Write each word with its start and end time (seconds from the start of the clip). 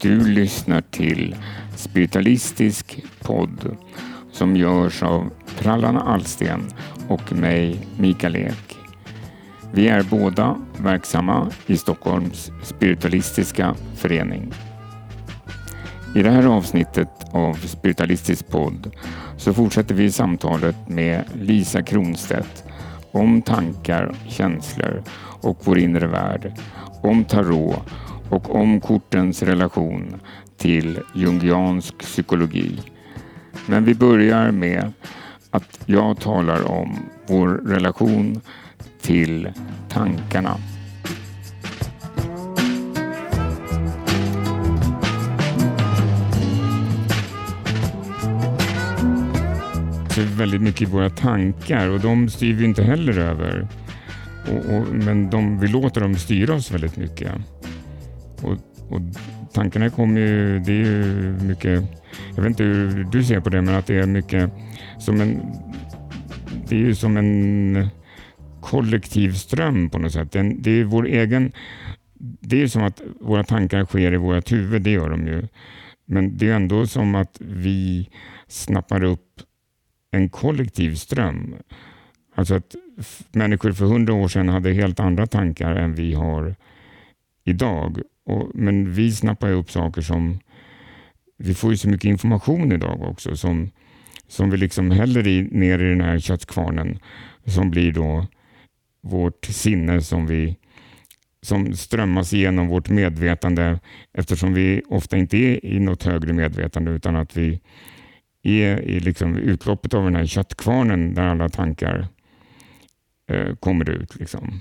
Du 0.00 0.28
lyssnar 0.28 0.80
till 0.80 1.36
Spiritualistisk 1.76 3.04
podd 3.22 3.76
som 4.32 4.56
görs 4.56 5.02
av 5.02 5.30
Prallarna 5.58 6.00
Allsten 6.00 6.60
och 7.08 7.32
mig, 7.32 7.80
Mikael 7.96 8.36
Ek. 8.36 8.76
Vi 9.72 9.88
är 9.88 10.02
båda 10.02 10.56
verksamma 10.80 11.50
i 11.66 11.76
Stockholms 11.76 12.50
spiritualistiska 12.62 13.74
förening. 13.96 14.52
I 16.14 16.22
det 16.22 16.30
här 16.30 16.46
avsnittet 16.46 17.10
av 17.32 17.54
Spiritualistisk 17.54 18.48
podd 18.48 18.94
så 19.36 19.54
fortsätter 19.54 19.94
vi 19.94 20.12
samtalet 20.12 20.88
med 20.88 21.24
Lisa 21.34 21.82
Kronstedt 21.82 22.64
om 23.12 23.42
tankar, 23.42 24.14
känslor 24.28 25.02
och 25.42 25.58
vår 25.64 25.78
inre 25.78 26.06
värld, 26.06 26.52
om 27.02 27.24
tarot 27.24 27.82
och 28.30 28.54
om 28.54 28.80
kortens 28.80 29.42
relation 29.42 30.20
till 30.56 31.00
jungiansk 31.14 31.98
psykologi. 31.98 32.80
Men 33.66 33.84
vi 33.84 33.94
börjar 33.94 34.50
med 34.50 34.92
att 35.50 35.80
jag 35.86 36.20
talar 36.20 36.70
om 36.70 36.96
vår 37.26 37.48
relation 37.48 38.40
till 39.00 39.52
tankarna. 39.88 40.56
Det 50.14 50.24
är 50.24 50.26
väldigt 50.26 50.62
mycket 50.62 50.82
i 50.82 50.84
våra 50.84 51.10
tankar 51.10 51.88
och 51.88 52.00
de 52.00 52.28
styr 52.28 52.54
vi 52.54 52.64
inte 52.64 52.82
heller 52.82 53.18
över. 53.18 53.68
Och, 54.48 54.74
och, 54.74 54.86
men 54.94 55.30
de, 55.30 55.60
vi 55.60 55.68
låter 55.68 56.00
dem 56.00 56.16
styra 56.16 56.54
oss 56.54 56.70
väldigt 56.70 56.96
mycket. 56.96 57.32
Och, 58.42 58.52
och 58.88 59.00
tankarna 59.52 59.90
kommer 59.90 60.20
ju, 60.20 60.58
det 60.58 60.72
är 60.72 60.84
ju 60.84 61.32
mycket, 61.42 61.82
jag 62.36 62.42
vet 62.42 62.50
inte 62.50 62.64
hur 62.64 63.04
du 63.04 63.24
ser 63.24 63.40
på 63.40 63.48
det, 63.50 63.62
men 63.62 63.74
att 63.74 63.86
det 63.86 63.98
är 63.98 64.06
mycket 64.06 64.50
som 64.98 65.20
en, 65.20 65.40
det 66.68 66.74
är 66.74 66.80
ju 66.80 66.94
som 66.94 67.16
en 67.16 67.88
kollektiv 68.60 69.32
ström 69.32 69.90
på 69.90 69.98
något 69.98 70.12
sätt. 70.12 70.32
Det 70.32 70.70
är 70.70 70.84
vår 70.84 71.06
egen, 71.06 71.52
det 72.40 72.62
är 72.62 72.66
som 72.66 72.82
att 72.82 73.02
våra 73.20 73.44
tankar 73.44 73.84
sker 73.84 74.12
i 74.12 74.16
vårt 74.16 74.52
huvud, 74.52 74.82
det 74.82 74.90
gör 74.90 75.10
de 75.10 75.26
ju. 75.26 75.48
Men 76.06 76.36
det 76.36 76.48
är 76.48 76.54
ändå 76.54 76.86
som 76.86 77.14
att 77.14 77.36
vi 77.40 78.10
snappar 78.46 79.04
upp 79.04 79.40
en 80.10 80.28
kollektiv 80.28 80.94
ström. 80.94 81.54
Alltså 82.34 82.54
att 82.54 82.74
människor 83.32 83.72
för 83.72 83.84
hundra 83.84 84.14
år 84.14 84.28
sedan 84.28 84.48
hade 84.48 84.72
helt 84.72 85.00
andra 85.00 85.26
tankar 85.26 85.76
än 85.76 85.94
vi 85.94 86.14
har 86.14 86.54
idag. 87.44 88.00
Och, 88.28 88.50
men 88.54 88.92
vi 88.92 89.12
snappar 89.12 89.50
upp 89.50 89.70
saker 89.70 90.02
som... 90.02 90.38
Vi 91.36 91.54
får 91.54 91.70
ju 91.70 91.76
så 91.76 91.88
mycket 91.88 92.04
information 92.04 92.72
idag 92.72 93.02
också 93.02 93.36
som, 93.36 93.70
som 94.26 94.50
vi 94.50 94.56
liksom 94.56 94.90
häller 94.90 95.26
i, 95.26 95.42
ner 95.42 95.78
i 95.78 95.88
den 95.88 96.00
här 96.00 96.18
köttkvarnen 96.18 96.98
som 97.46 97.70
blir 97.70 97.92
då 97.92 98.26
vårt 99.02 99.44
sinne 99.44 100.00
som 100.00 100.26
vi 100.26 100.56
som 101.42 101.74
strömmas 101.74 102.32
igenom 102.32 102.68
vårt 102.68 102.88
medvetande 102.88 103.80
eftersom 104.12 104.54
vi 104.54 104.82
ofta 104.88 105.16
inte 105.16 105.36
är 105.36 105.64
i 105.64 105.80
något 105.80 106.02
högre 106.02 106.32
medvetande 106.32 106.90
utan 106.90 107.16
att 107.16 107.36
vi 107.36 107.60
är 108.42 108.80
i 108.80 109.00
liksom 109.00 109.36
utloppet 109.36 109.94
av 109.94 110.04
den 110.04 110.16
här 110.16 110.26
köttkvarnen 110.26 111.14
där 111.14 111.26
alla 111.26 111.48
tankar 111.48 112.08
eh, 113.30 113.54
kommer 113.54 113.90
ut. 113.90 114.16
Liksom. 114.16 114.60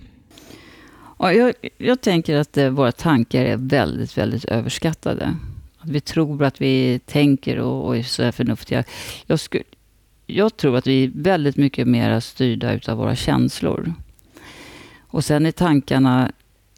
Ja, 1.19 1.33
jag, 1.33 1.53
jag 1.77 2.01
tänker 2.01 2.35
att 2.35 2.57
eh, 2.57 2.69
våra 2.69 2.91
tankar 2.91 3.45
är 3.45 3.57
väldigt, 3.57 4.17
väldigt 4.17 4.45
överskattade. 4.45 5.35
Att 5.77 5.89
vi 5.89 6.01
tror 6.01 6.43
att 6.43 6.61
vi 6.61 6.99
tänker 7.05 7.59
och, 7.59 7.85
och 7.85 7.97
är 7.97 8.03
så 8.03 8.31
förnuftiga. 8.31 8.83
Jag, 9.25 9.39
skulle, 9.39 9.63
jag 10.25 10.57
tror 10.57 10.77
att 10.77 10.87
vi 10.87 11.03
är 11.03 11.11
väldigt 11.15 11.57
mycket 11.57 11.87
mer 11.87 12.19
styrda 12.19 12.73
utav 12.73 12.97
våra 12.97 13.15
känslor. 13.15 13.93
Och 14.99 15.25
sen 15.25 15.45
är 15.45 15.51
tankarna, 15.51 16.31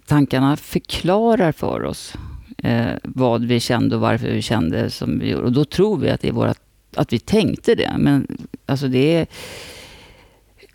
tankarna 0.05 0.57
förklarar 0.57 1.51
för 1.51 1.83
oss 1.83 2.13
eh, 2.57 2.91
vad 3.03 3.45
vi 3.45 3.59
kände 3.59 3.95
och 3.95 4.01
varför 4.01 4.27
vi 4.27 4.41
kände 4.41 4.89
som 4.89 5.19
vi 5.19 5.29
gjorde. 5.29 5.45
Och 5.45 5.53
då 5.53 5.65
tror 5.65 5.97
vi 5.97 6.09
att, 6.09 6.21
det 6.21 6.27
är 6.27 6.31
våra, 6.31 6.53
att 6.95 7.13
vi 7.13 7.19
tänkte 7.19 7.75
det. 7.75 7.95
Men 7.97 8.47
alltså 8.65 8.87
det 8.87 9.15
är 9.15 9.27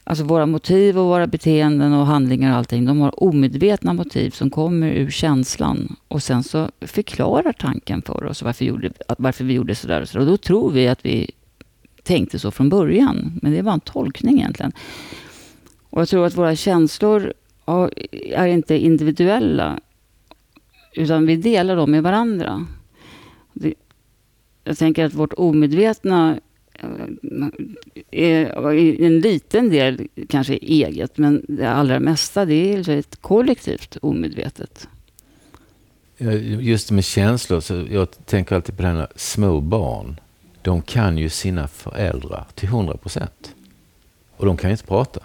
Alltså 0.07 0.25
våra 0.25 0.47
motiv 0.47 0.99
och 0.99 1.05
våra 1.05 1.27
beteenden 1.27 1.93
och 1.93 2.07
handlingar 2.07 2.51
och 2.51 2.57
allting, 2.57 2.85
de 2.85 3.01
har 3.01 3.23
omedvetna 3.23 3.93
motiv 3.93 4.31
som 4.31 4.51
kommer 4.51 4.93
ur 4.93 5.11
känslan. 5.11 5.97
Och 6.09 6.23
sen 6.23 6.43
så 6.43 6.71
förklarar 6.81 7.53
tanken 7.53 8.03
för 8.03 8.25
oss 8.25 8.43
varför, 8.43 8.65
gjorde, 8.65 8.91
varför 9.19 9.45
vi 9.45 9.55
gjorde 9.55 9.75
sådär 9.75 10.01
och 10.01 10.09
sådär. 10.09 10.21
Och 10.21 10.31
då 10.31 10.37
tror 10.37 10.71
vi 10.71 10.89
att 10.89 11.07
vi 11.07 11.31
tänkte 12.03 12.39
så 12.39 12.51
från 12.51 12.69
början. 12.69 13.39
Men 13.43 13.53
det 13.53 13.63
var 13.63 13.73
en 13.73 13.81
tolkning 13.81 14.39
egentligen. 14.39 14.73
Och 15.91 16.01
jag 16.01 16.09
tror 16.09 16.27
att 16.27 16.37
våra 16.37 16.57
känslor 16.57 17.33
är 18.33 18.47
inte 18.47 18.79
individuella. 18.79 19.81
Utan 20.95 21.27
vi 21.27 21.37
delar 21.37 21.77
dem 21.77 21.91
med 21.91 22.03
varandra. 22.03 22.67
Jag 24.65 24.79
tänker 24.79 25.05
att 25.05 25.15
vårt 25.15 25.33
omedvetna 25.37 26.39
Eh, 28.11 28.41
eh, 28.41 29.07
en 29.07 29.21
liten 29.21 29.71
del 29.71 30.09
kanske 30.29 30.55
eget, 30.55 31.19
men 31.19 31.45
det 31.49 31.71
allra 31.71 32.01
mesta 32.01 32.45
det 32.45 32.73
är 32.73 32.77
liksom 32.77 32.95
ett 32.95 33.17
kollektivt 33.21 33.97
omedvetet. 34.03 34.89
Just 36.61 36.91
med 36.91 37.05
känslor, 37.05 37.61
så 37.61 37.85
jag 37.91 38.27
tänker 38.27 38.57
alltid 38.57 38.77
på 38.77 38.83
det 38.83 38.89
här 38.89 39.09
små 39.17 39.61
barn. 39.61 40.21
De 40.63 40.83
kan 40.83 41.19
ju 41.19 41.29
sina 41.29 41.69
föräldrar 41.69 42.47
till 42.55 42.69
hundra 42.69 42.97
procent. 42.97 43.55
Och 44.37 44.47
de 44.47 44.57
kan 44.57 44.71
ju 44.71 44.73
inte 44.73 44.87
prata. 44.87 45.21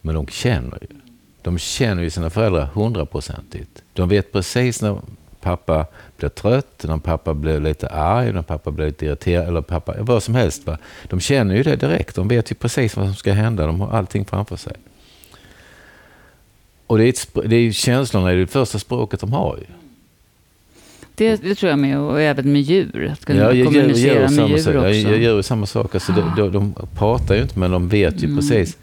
Men 0.00 0.14
de 0.14 0.26
känner 0.26 0.78
ju. 0.80 0.96
De 1.42 1.58
känner 1.58 2.02
ju 2.02 2.10
sina 2.10 2.30
föräldrar 2.30 2.66
hundraprocentigt. 2.66 3.82
De 3.92 4.08
vet 4.08 4.32
precis 4.32 4.82
när 4.82 5.00
pappa 5.48 5.86
blir 6.16 6.28
trött, 6.28 6.84
när 6.88 6.98
pappa 6.98 7.34
blir 7.34 7.60
lite 7.60 7.88
arg, 7.88 8.32
när 8.32 8.42
pappa 8.42 8.70
blir 8.70 8.86
lite 8.86 9.06
irriterad 9.06 9.48
eller 9.48 9.60
pappa, 9.60 9.94
vad 9.98 10.22
som 10.22 10.34
helst. 10.34 10.66
Va? 10.66 10.78
De 11.04 11.20
känner 11.20 11.56
ju 11.56 11.62
det 11.62 11.76
direkt. 11.76 12.16
De 12.16 12.28
vet 12.28 12.50
ju 12.50 12.54
precis 12.54 12.96
vad 12.96 13.06
som 13.06 13.14
ska 13.14 13.32
hända. 13.32 13.66
De 13.66 13.80
har 13.80 13.90
allting 13.90 14.24
framför 14.24 14.56
sig. 14.56 14.72
Och 16.86 16.98
det 16.98 17.04
är, 17.04 17.08
ett, 17.08 17.50
det 17.50 17.56
är 17.56 17.72
känslorna 17.72 18.30
är 18.30 18.36
det 18.36 18.46
första 18.46 18.78
språket 18.78 19.20
de 19.20 19.32
har 19.32 19.56
ju. 19.56 19.74
Det, 21.14 21.36
det, 21.36 21.54
tror 21.54 21.70
jag 21.70 21.78
med, 21.78 21.98
och 21.98 22.20
även 22.20 22.52
med 22.52 22.62
djur. 22.62 23.10
Att 23.12 23.24
kunna 23.24 23.40
ja, 23.40 23.52
jag, 23.52 23.66
kommunicera 23.66 24.22
jag, 24.22 24.32
med 24.32 24.48
djur 24.48 24.58
sak. 24.58 24.74
också. 24.74 24.88
Jag, 24.88 24.94
jag 24.94 25.18
gör 25.18 25.42
samma 25.42 25.66
sak. 25.66 25.94
Alltså, 25.94 26.12
de, 26.12 26.32
de, 26.36 26.52
de, 26.52 26.74
pratar 26.96 27.34
ju 27.34 27.42
inte, 27.42 27.58
men 27.58 27.70
de 27.70 27.88
vet 27.88 28.22
ju 28.22 28.26
mm. 28.26 28.36
precis 28.36 28.76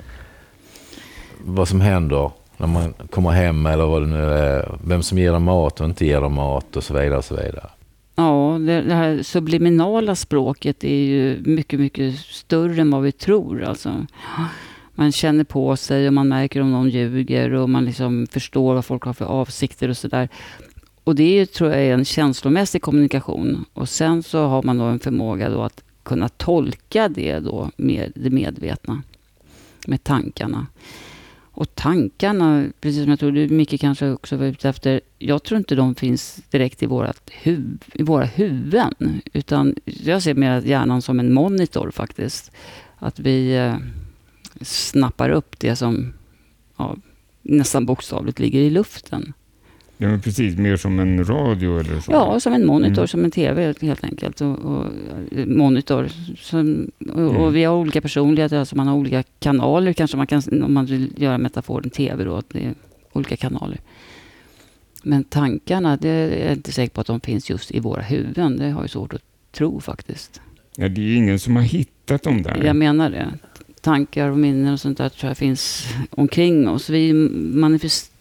vad 1.46 1.68
som 1.68 1.82
händer 1.82 2.32
när 2.58 2.68
man 2.68 2.94
kommer 3.10 3.32
hem 3.32 3.66
eller 3.66 3.86
vad 3.86 4.02
det 4.02 4.08
nu 4.08 4.24
är. 4.24 4.78
Vem 4.84 5.04
som 5.04 5.18
ger 5.18 5.32
dem 5.32 5.44
mat 5.44 5.80
och 5.80 5.86
inte 5.86 6.06
ger 6.06 6.22
dem 6.22 6.34
mat 6.34 6.76
och 6.76 6.84
så 6.84 6.94
vidare. 6.94 7.18
Och 7.18 7.26
så 7.26 7.36
vidare. 7.36 7.70
Ja, 8.16 8.58
det, 8.60 8.82
det 8.82 8.96
här 8.96 9.24
subliminala 9.24 10.16
språket 10.16 10.84
är 10.84 11.06
ju 11.06 11.42
mycket, 11.46 11.80
mycket 11.80 12.20
större 12.20 12.82
än 12.82 12.92
vad 12.92 13.02
vi 13.02 13.12
tror. 13.12 13.64
Alltså. 13.64 14.06
Man 14.96 15.12
känner 15.12 15.44
på 15.44 15.76
sig 15.76 16.08
och 16.08 16.14
man 16.14 16.28
märker 16.28 16.62
om 16.62 16.72
någon 16.72 16.90
ljuger 16.90 17.54
och 17.54 17.70
man 17.70 17.86
liksom 17.86 18.28
förstår 18.32 18.74
vad 18.74 18.86
folk 18.86 19.04
har 19.04 19.14
för 19.14 19.26
avsikter 19.26 19.90
och 19.90 19.98
sådär. 19.98 20.30
Och 21.04 21.16
det 21.16 21.40
är, 21.40 21.46
tror 21.46 21.72
jag 21.72 21.84
är 21.84 21.94
en 21.94 22.06
känslomässig 22.06 22.82
kommunikation. 22.82 23.66
Och 23.74 23.90
sen 23.90 24.24
så 24.24 24.46
har 24.46 24.64
man 24.64 24.78
då 24.78 24.84
en 24.84 25.00
förmåga 25.00 25.50
då 25.50 25.62
att 25.62 25.84
kunna 26.04 26.30
tolka 26.30 27.10
det 27.10 27.40
då 27.40 27.70
med 27.78 28.12
det 28.16 28.30
medvetna. 28.30 29.02
Med 29.88 30.04
tankarna. 30.04 30.68
Och 31.58 31.76
tankarna, 31.76 32.68
precis 32.82 33.02
som 33.02 33.10
jag 33.10 33.20
tror 33.20 33.32
du 33.32 33.50
Micke 33.50 33.82
kanske 33.82 34.10
också 34.10 34.38
var 34.38 34.46
ute 34.46 34.70
efter. 34.70 35.02
Jag 35.20 35.44
tror 35.44 35.58
inte 35.58 35.76
de 35.76 35.96
finns 35.96 36.42
direkt 36.50 36.84
i, 36.84 36.86
vårat 36.86 37.30
huv, 37.44 37.84
i 37.94 38.04
våra 38.04 38.26
huvuden. 38.26 39.22
Utan 39.34 39.76
jag 39.86 40.22
ser 40.22 40.34
mer 40.34 40.62
hjärnan 40.62 41.02
som 41.02 41.20
en 41.20 41.34
monitor 41.34 41.92
faktiskt. 41.92 42.52
Att 42.98 43.20
vi 43.20 43.56
eh, 43.56 43.76
snappar 44.62 45.30
upp 45.30 45.60
det 45.60 45.76
som 45.76 46.14
ja, 46.78 46.96
nästan 47.42 47.86
bokstavligt 47.86 48.40
ligger 48.40 48.60
i 48.60 48.70
luften. 48.70 49.34
Ja, 49.98 50.08
men 50.08 50.22
precis. 50.22 50.58
Mer 50.58 50.78
som 50.78 51.00
en 51.00 51.26
radio 51.26 51.80
eller 51.80 52.00
så? 52.00 52.12
Ja, 52.12 52.40
som 52.40 52.54
en 52.54 52.66
monitor, 52.66 52.98
mm. 52.98 53.08
som 53.08 53.26
en 53.26 53.32
TV 53.32 53.74
helt 53.82 54.04
enkelt. 54.04 54.42
Och, 54.42 54.60
och 54.60 54.86
monitor. 55.48 56.10
Som, 56.38 56.92
och, 57.10 57.20
mm. 57.20 57.36
och, 57.36 57.56
vi 57.56 57.64
har 57.64 57.76
olika 57.76 58.02
personligheter, 58.02 58.58
alltså 58.58 58.76
man 58.76 58.88
har 58.88 58.96
olika 58.96 59.24
kanaler 59.40 59.94
kanske 59.94 60.18
man 60.18 60.28
kan, 60.28 60.64
om 60.64 60.74
man 60.74 60.86
vill 60.86 61.14
göra 61.18 61.38
metaforen 61.38 61.90
TV 61.90 62.24
då, 62.24 62.36
att 62.36 62.50
det 62.50 62.60
är 62.60 62.74
olika 63.14 63.38
kanaler. 63.38 63.80
Men 65.04 65.24
tankarna, 65.24 65.98
det 65.98 66.10
är 66.10 66.46
jag 66.46 66.54
inte 66.54 66.72
säker 66.72 66.94
på 66.94 67.02
att 67.02 67.08
de 67.08 67.22
finns 67.22 67.50
just 67.50 67.72
i 67.72 67.80
våra 67.80 68.02
huvuden. 68.02 68.58
Det 68.58 68.70
har 68.70 68.82
jag 68.82 68.90
svårt 68.90 69.14
att 69.14 69.24
tro 69.52 69.80
faktiskt. 69.80 70.42
Ja, 70.76 70.90
det 70.90 71.02
är 71.02 71.16
ingen 71.16 71.40
som 71.40 71.56
har 71.56 71.64
hittat 71.64 72.24
dem 72.24 72.42
där. 72.42 72.64
Jag 72.66 72.76
menar 72.76 73.10
det. 73.10 73.34
Tankar 73.82 74.30
och 74.30 74.38
minnen 74.38 74.74
och 74.74 74.80
sånt 74.80 74.98
där 74.98 75.10
tror 75.10 75.30
jag 75.30 75.38
finns 75.38 75.88
omkring 76.10 76.70
oss. 76.70 76.90
Vi 76.90 77.14
manifesterar 77.14 78.15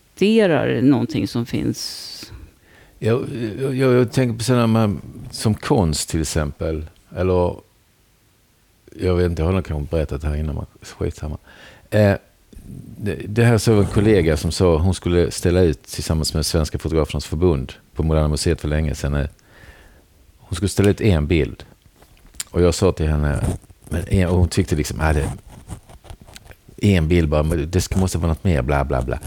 någonting 0.82 1.28
som 1.28 1.46
finns 1.46 2.10
Jag, 2.98 3.28
jag, 3.60 3.74
jag 3.74 4.12
tänker 4.12 4.38
på 4.38 4.44
sådana 4.44 4.66
man, 4.66 5.00
som 5.30 5.54
konst 5.54 6.08
till 6.08 6.20
exempel. 6.20 6.86
Eller, 7.16 7.56
jag 9.00 9.14
vet 9.14 9.30
inte, 9.30 9.42
jag 9.42 9.46
har 9.46 9.52
nog 9.52 9.64
kanske 9.64 9.96
berättat 9.96 10.20
det 10.20 10.28
här 10.28 10.36
innan, 10.36 10.66
skitsamma. 10.82 11.38
Eh, 11.90 12.14
det, 12.96 13.14
det 13.14 13.44
här 13.44 13.58
såg 13.58 13.78
en 13.78 13.86
kollega 13.86 14.36
som 14.36 14.52
sa 14.52 14.76
hon 14.76 14.94
skulle 14.94 15.30
ställa 15.30 15.60
ut 15.60 15.82
tillsammans 15.82 16.34
med 16.34 16.46
Svenska 16.46 16.78
Fotografernas 16.78 17.26
Förbund 17.26 17.72
på 17.94 18.02
Moderna 18.02 18.28
Museet 18.28 18.60
för 18.60 18.68
länge 18.68 18.94
sedan. 18.94 19.14
Eh, 19.14 19.28
hon 20.38 20.56
skulle 20.56 20.68
ställa 20.68 20.90
ut 20.90 21.00
en 21.00 21.26
bild. 21.26 21.64
Och 22.50 22.62
jag 22.62 22.74
sa 22.74 22.92
till 22.92 23.06
henne, 23.06 23.44
men 23.88 24.28
och 24.28 24.38
hon 24.38 24.48
tyckte 24.48 24.76
liksom, 24.76 25.00
äh, 25.00 25.12
det, 25.12 25.32
en 26.84 27.08
bild 27.08 27.28
bara, 27.28 27.42
det 27.42 27.96
måste 27.96 28.18
vara 28.18 28.28
något 28.28 28.44
mer, 28.44 28.62
bla 28.62 28.84
bla 28.84 29.02
bla. 29.02 29.18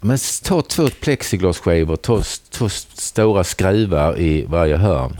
Men 0.00 0.18
ta 0.42 0.62
två 0.62 0.88
plexiglasskivor, 1.00 1.96
ta 1.96 2.22
två 2.50 2.68
stora 2.68 3.44
skruvar 3.44 4.18
i 4.20 4.44
varje 4.44 4.76
hörn 4.76 5.16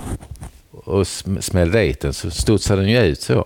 och 0.70 1.06
smäll 1.40 1.70
dit 1.70 2.00
den 2.00 2.12
så 2.12 2.30
studsar 2.30 2.76
den 2.76 2.88
ju 2.88 2.98
ut 2.98 3.20
så. 3.20 3.44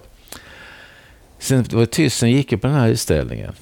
Sen 1.38 1.64
var 1.72 1.80
det 1.80 1.86
tyst, 1.86 2.18
sen 2.18 2.30
gick 2.30 2.52
jag 2.52 2.60
på 2.60 2.66
den 2.66 2.76
här 2.76 2.88
utställningen 2.88 3.52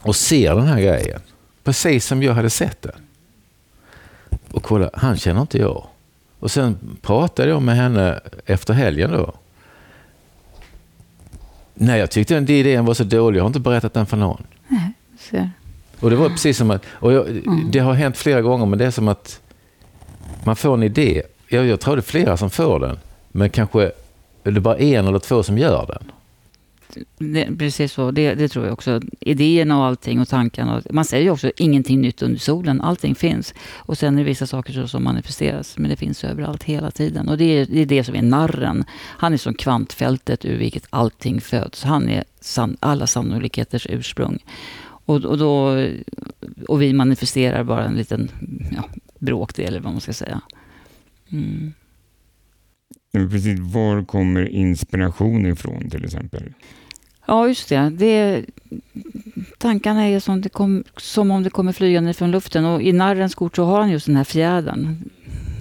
och 0.00 0.16
ser 0.16 0.54
den 0.54 0.66
här 0.66 0.80
grejen. 0.80 1.20
Precis 1.64 2.06
som 2.06 2.22
jag 2.22 2.34
hade 2.34 2.50
sett 2.50 2.82
den. 2.82 2.92
Och 4.50 4.62
kolla, 4.62 4.90
han 4.92 5.16
känner 5.16 5.40
inte 5.40 5.58
jag. 5.58 5.86
Och 6.38 6.50
sen 6.50 6.96
pratade 7.02 7.48
jag 7.48 7.62
med 7.62 7.76
henne 7.76 8.20
efter 8.46 8.74
helgen 8.74 9.12
då. 9.12 9.34
Nej, 11.80 12.00
jag 12.00 12.10
tyckte 12.10 12.34
den 12.34 12.50
idén 12.50 12.84
var 12.84 12.94
så 12.94 13.04
dålig. 13.04 13.38
Jag 13.38 13.44
har 13.44 13.46
inte 13.46 13.60
berättat 13.60 13.94
den 13.94 14.06
för 14.06 14.16
någon. 14.16 14.42
Nej. 14.68 14.92
Och 16.00 16.10
det 16.10 16.16
var 16.16 16.28
precis 16.28 16.58
som 16.58 16.70
att, 16.70 16.82
och 16.88 17.12
jag, 17.12 17.28
mm. 17.28 17.70
det 17.70 17.78
har 17.78 17.92
hänt 17.94 18.16
flera 18.16 18.42
gånger, 18.42 18.66
men 18.66 18.78
det 18.78 18.86
är 18.86 18.90
som 18.90 19.08
att 19.08 19.40
man 20.44 20.56
får 20.56 20.74
en 20.74 20.82
idé. 20.82 21.22
Jag, 21.48 21.66
jag 21.66 21.80
tror 21.80 21.96
det 21.96 22.00
är 22.00 22.02
flera 22.02 22.36
som 22.36 22.50
får 22.50 22.80
den, 22.80 22.98
men 23.32 23.50
kanske 23.50 23.90
är 24.44 24.50
det 24.50 24.60
bara 24.60 24.76
en 24.76 25.06
eller 25.06 25.18
två 25.18 25.42
som 25.42 25.58
gör 25.58 25.86
den. 25.86 26.12
Det, 27.18 27.58
precis 27.58 27.92
så, 27.92 28.10
det, 28.10 28.34
det, 28.34 28.48
tror 28.48 28.64
jag 28.64 28.72
också. 28.72 29.00
Idéerna 29.20 29.78
och 29.78 29.84
allting 29.84 30.20
och 30.20 30.28
tankarna. 30.28 30.82
Man 30.90 31.04
säger 31.04 31.24
ju 31.24 31.30
också 31.30 31.52
ingenting 31.56 32.00
nytt 32.00 32.22
under 32.22 32.38
solen. 32.38 32.80
Allting 32.80 33.14
finns. 33.14 33.54
Och 33.76 33.98
sen 33.98 34.14
är 34.14 34.18
det 34.18 34.24
vissa 34.24 34.46
saker 34.46 34.86
som 34.86 35.04
manifesteras. 35.04 35.78
Men 35.78 35.90
det 35.90 35.96
finns 35.96 36.24
överallt 36.24 36.62
hela 36.62 36.90
tiden. 36.90 37.28
Och 37.28 37.38
det 37.38 37.44
är 37.44 37.66
det, 37.66 37.80
är 37.80 37.86
det 37.86 38.04
som 38.04 38.14
är 38.14 38.22
narren. 38.22 38.84
Han 38.92 39.32
är 39.32 39.36
som 39.36 39.54
kvantfältet 39.54 40.44
ur 40.44 40.58
vilket 40.58 40.86
allting 40.90 41.40
föds. 41.40 41.84
Han 41.84 42.08
är 42.08 42.24
san, 42.40 42.76
alla 42.80 43.06
sannolikheters 43.06 43.86
ursprung. 43.90 44.38
Och, 45.08 45.24
och, 45.24 45.38
då, 45.38 45.86
och 46.68 46.82
vi 46.82 46.92
manifesterar 46.92 47.64
bara 47.64 47.84
en 47.84 47.94
liten 47.94 48.30
ja, 48.76 48.84
bråkdel, 49.18 49.66
eller 49.66 49.80
vad 49.80 49.92
man 49.92 50.00
ska 50.00 50.12
säga. 50.12 50.40
Mm. 51.28 51.72
Precis, 53.12 53.58
var 53.58 54.04
kommer 54.04 54.48
inspiration 54.48 55.46
ifrån 55.46 55.90
till 55.90 56.04
exempel? 56.04 56.42
Ja, 57.26 57.48
just 57.48 57.68
det. 57.68 57.90
det 57.90 58.44
tankarna 59.58 60.04
är 60.04 60.20
som, 60.20 60.40
det 60.40 60.48
kom, 60.48 60.84
som 60.96 61.30
om 61.30 61.42
det 61.42 61.50
kommer 61.50 61.72
flygande 61.72 62.14
från 62.14 62.30
luften. 62.30 62.64
Och 62.64 62.82
I 62.82 62.92
narrens 62.92 63.34
kort 63.34 63.56
så 63.56 63.64
har 63.64 63.80
han 63.80 63.90
just 63.90 64.06
den 64.06 64.16
här 64.16 64.24
fjädern 64.24 65.10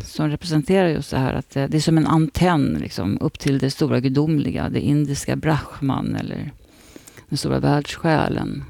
som 0.04 0.30
representerar 0.30 0.88
just 0.88 1.12
det 1.12 1.18
här 1.18 1.34
att 1.34 1.56
eh, 1.56 1.66
det 1.66 1.78
är 1.78 1.82
som 1.82 1.98
en 1.98 2.08
antenn 2.08 2.78
liksom, 2.82 3.18
upp 3.22 3.40
till 3.40 3.60
det 3.60 3.72
stora 3.72 4.00
gudomliga, 4.00 4.70
det 4.70 4.80
indiska 4.80 5.36
brahman 5.36 6.16
eller 6.16 6.52
den 7.30 7.38
stora 7.38 7.60
världssjälen. 7.60 8.64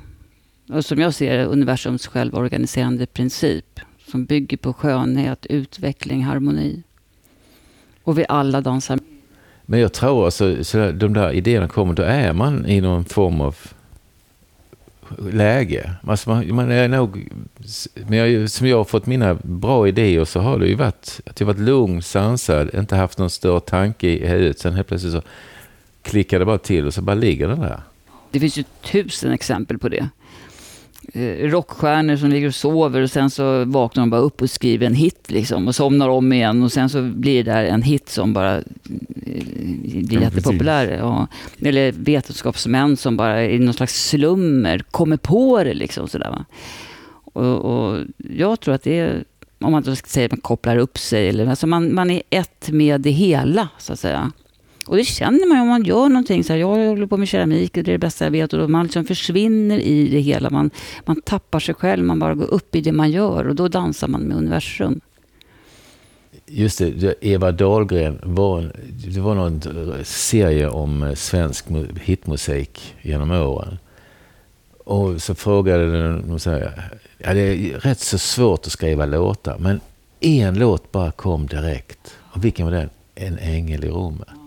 Och 0.69 0.85
som 0.85 0.99
jag 0.99 1.13
ser 1.13 1.37
det, 1.37 1.45
universums 1.45 2.07
självorganiserande 2.07 3.05
princip 3.05 3.79
som 4.11 4.25
bygger 4.25 4.57
på 4.57 4.73
skönhet, 4.73 5.45
utveckling, 5.45 6.23
harmoni. 6.23 6.83
Och 8.07 8.17
vi 8.17 8.25
alla 8.29 8.61
dansar. 8.61 8.99
Men 9.65 9.79
jag 9.79 9.93
tror 9.93 10.25
alltså, 10.25 10.63
så 10.63 10.91
de 10.91 11.13
där 11.13 11.31
idéerna 11.31 11.67
kommer, 11.67 11.93
då 11.93 12.03
är 12.03 12.33
man 12.33 12.65
i 12.65 12.81
någon 12.81 13.05
form 13.05 13.41
av 13.41 13.55
läge. 15.31 15.91
Alltså 16.07 16.29
man, 16.29 16.55
man 16.55 16.71
är 16.71 16.87
nog, 16.87 17.29
men 18.07 18.17
jag, 18.17 18.49
som 18.49 18.67
jag 18.67 18.77
har 18.77 18.83
fått 18.83 19.05
mina 19.05 19.37
bra 19.43 19.87
idéer 19.87 20.25
så 20.25 20.39
har 20.39 20.59
det 20.59 20.67
ju 20.67 20.75
varit 20.75 21.19
att 21.25 21.39
jag 21.39 21.47
varit 21.47 21.59
lugn, 21.59 22.01
sansad, 22.01 22.69
inte 22.75 22.95
haft 22.95 23.17
någon 23.17 23.29
större 23.29 23.59
tanke 23.59 24.07
i 24.07 24.27
huvudet. 24.27 24.59
Sen 24.59 24.73
helt 24.73 24.87
plötsligt 24.87 25.13
så 25.13 25.21
klickar 26.01 26.39
det 26.39 26.45
bara 26.45 26.57
till 26.57 26.87
och 26.87 26.93
så 26.93 27.01
bara 27.01 27.15
ligger 27.15 27.47
den 27.47 27.59
där. 27.59 27.81
Det 28.31 28.39
finns 28.39 28.57
ju 28.57 28.63
tusen 28.81 29.31
exempel 29.31 29.77
på 29.77 29.89
det. 29.89 30.09
Eh, 31.13 31.49
rockstjärnor 31.49 32.15
som 32.15 32.29
ligger 32.29 32.47
och 32.47 32.55
sover 32.55 33.01
och 33.01 33.11
sen 33.11 33.29
så 33.29 33.65
vaknar 33.65 34.01
de 34.01 34.09
bara 34.09 34.21
upp 34.21 34.41
och 34.41 34.49
skriver 34.49 34.87
en 34.87 34.95
hit 34.95 35.31
liksom 35.31 35.67
och 35.67 35.75
somnar 35.75 36.09
om 36.09 36.33
igen 36.33 36.63
och 36.63 36.71
sen 36.71 36.89
så 36.89 37.01
blir 37.01 37.43
det 37.43 37.51
där 37.51 37.65
en 37.65 37.81
hit 37.81 38.09
som 38.09 38.33
bara 38.33 38.57
eh, 38.57 38.63
blir 39.83 40.13
ja, 40.13 40.21
jättepopulär. 40.21 40.97
Ja. 40.97 41.27
Eller 41.61 41.91
vetenskapsmän 41.91 42.97
som 42.97 43.17
bara 43.17 43.45
i 43.45 43.59
någon 43.59 43.73
slags 43.73 44.09
slummer 44.09 44.79
kommer 44.79 45.17
på 45.17 45.63
det 45.63 45.73
liksom 45.73 46.07
sådär 46.07 46.29
va. 46.29 46.45
Och, 47.33 47.65
och 47.65 47.99
jag 48.17 48.59
tror 48.59 48.73
att 48.73 48.83
det 48.83 48.99
är, 48.99 49.23
om 49.59 49.71
man 49.71 49.83
då 49.83 49.95
ska 49.95 50.07
säga 50.07 50.25
att 50.25 50.31
man 50.31 50.41
kopplar 50.41 50.77
upp 50.77 50.97
sig, 50.97 51.29
eller, 51.29 51.47
alltså 51.47 51.67
man, 51.67 51.95
man 51.95 52.11
är 52.11 52.21
ett 52.29 52.69
med 52.69 53.01
det 53.01 53.11
hela 53.11 53.69
så 53.77 53.93
att 53.93 53.99
säga. 53.99 54.31
Och 54.87 54.97
det 54.97 55.03
känner 55.03 55.47
man 55.47 55.57
ju 55.57 55.61
om 55.61 55.67
man 55.67 55.83
gör 55.83 56.09
någonting. 56.09 56.43
Så 56.43 56.53
här, 56.53 56.59
jag 56.59 56.67
håller 56.67 57.07
på 57.07 57.17
med 57.17 57.27
keramik 57.27 57.77
och 57.77 57.83
det 57.83 57.91
är 57.91 57.93
det 57.93 57.97
bästa 57.97 58.25
jag 58.25 58.31
vet. 58.31 58.53
Och 58.53 58.69
man 58.69 58.83
liksom 58.83 59.05
försvinner 59.05 59.79
i 59.79 60.07
det 60.07 60.19
hela. 60.19 60.49
Man, 60.49 60.69
man 61.05 61.21
tappar 61.21 61.59
sig 61.59 61.75
själv. 61.75 62.03
Man 62.03 62.19
bara 62.19 62.35
går 62.35 62.53
upp 62.53 62.75
i 62.75 62.81
det 62.81 62.91
man 62.91 63.11
gör. 63.11 63.47
Och 63.47 63.55
då 63.55 63.67
dansar 63.67 64.07
man 64.07 64.21
med 64.21 64.37
universum. 64.37 65.01
Just 66.45 66.77
det, 66.77 67.15
Eva 67.21 67.51
Dahlgren 67.51 68.19
var, 68.23 68.71
det 69.13 69.19
var 69.19 69.35
någon 69.35 69.61
serie 70.03 70.69
om 70.69 71.13
svensk 71.15 71.65
hitmusik 72.01 72.95
genom 73.01 73.31
åren. 73.31 73.77
Och 74.83 75.21
så 75.21 75.35
frågade 75.35 76.11
de 76.11 76.39
så 76.39 76.49
här, 76.49 76.91
ja, 77.17 77.33
det 77.33 77.41
är 77.41 77.79
rätt 77.79 77.99
så 77.99 78.17
svårt 78.17 78.65
att 78.65 78.71
skriva 78.71 79.05
låtar, 79.05 79.57
men 79.59 79.79
en 80.19 80.59
låt 80.59 80.91
bara 80.91 81.11
kom 81.11 81.47
direkt. 81.47 82.17
Och 82.19 82.45
vilken 82.45 82.65
var 82.65 82.73
den? 82.73 82.89
En 83.15 83.37
ängel 83.37 83.83
i 83.83 83.89
rummet. 83.89 84.46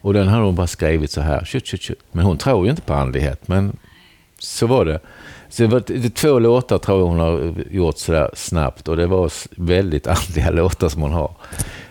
Och 0.00 0.12
den 0.12 0.28
hade 0.28 0.44
hon 0.44 0.54
bara 0.54 0.66
skrivit 0.66 1.10
så 1.10 1.20
här. 1.20 1.44
Tjut, 1.44 1.66
tjut, 1.66 1.82
tjut. 1.82 2.00
Men 2.12 2.24
hon 2.24 2.38
tror 2.38 2.64
ju 2.64 2.70
inte 2.70 2.82
på 2.82 2.94
andlighet. 2.94 3.48
Men 3.48 3.76
så 4.38 4.66
var 4.66 4.84
det. 4.84 5.00
Så 5.48 5.62
det 5.62 5.68
var 5.68 5.82
det 5.86 6.14
två 6.14 6.38
låtar 6.38 6.78
tror 6.78 6.98
jag 6.98 7.06
hon 7.06 7.18
har 7.18 7.54
gjort 7.70 7.98
sådär 7.98 8.30
snabbt. 8.34 8.88
Och 8.88 8.96
det 8.96 9.06
var 9.06 9.32
väldigt 9.56 10.06
andliga 10.06 10.50
låtar 10.50 10.88
som 10.88 11.02
hon 11.02 11.12
har. 11.12 11.30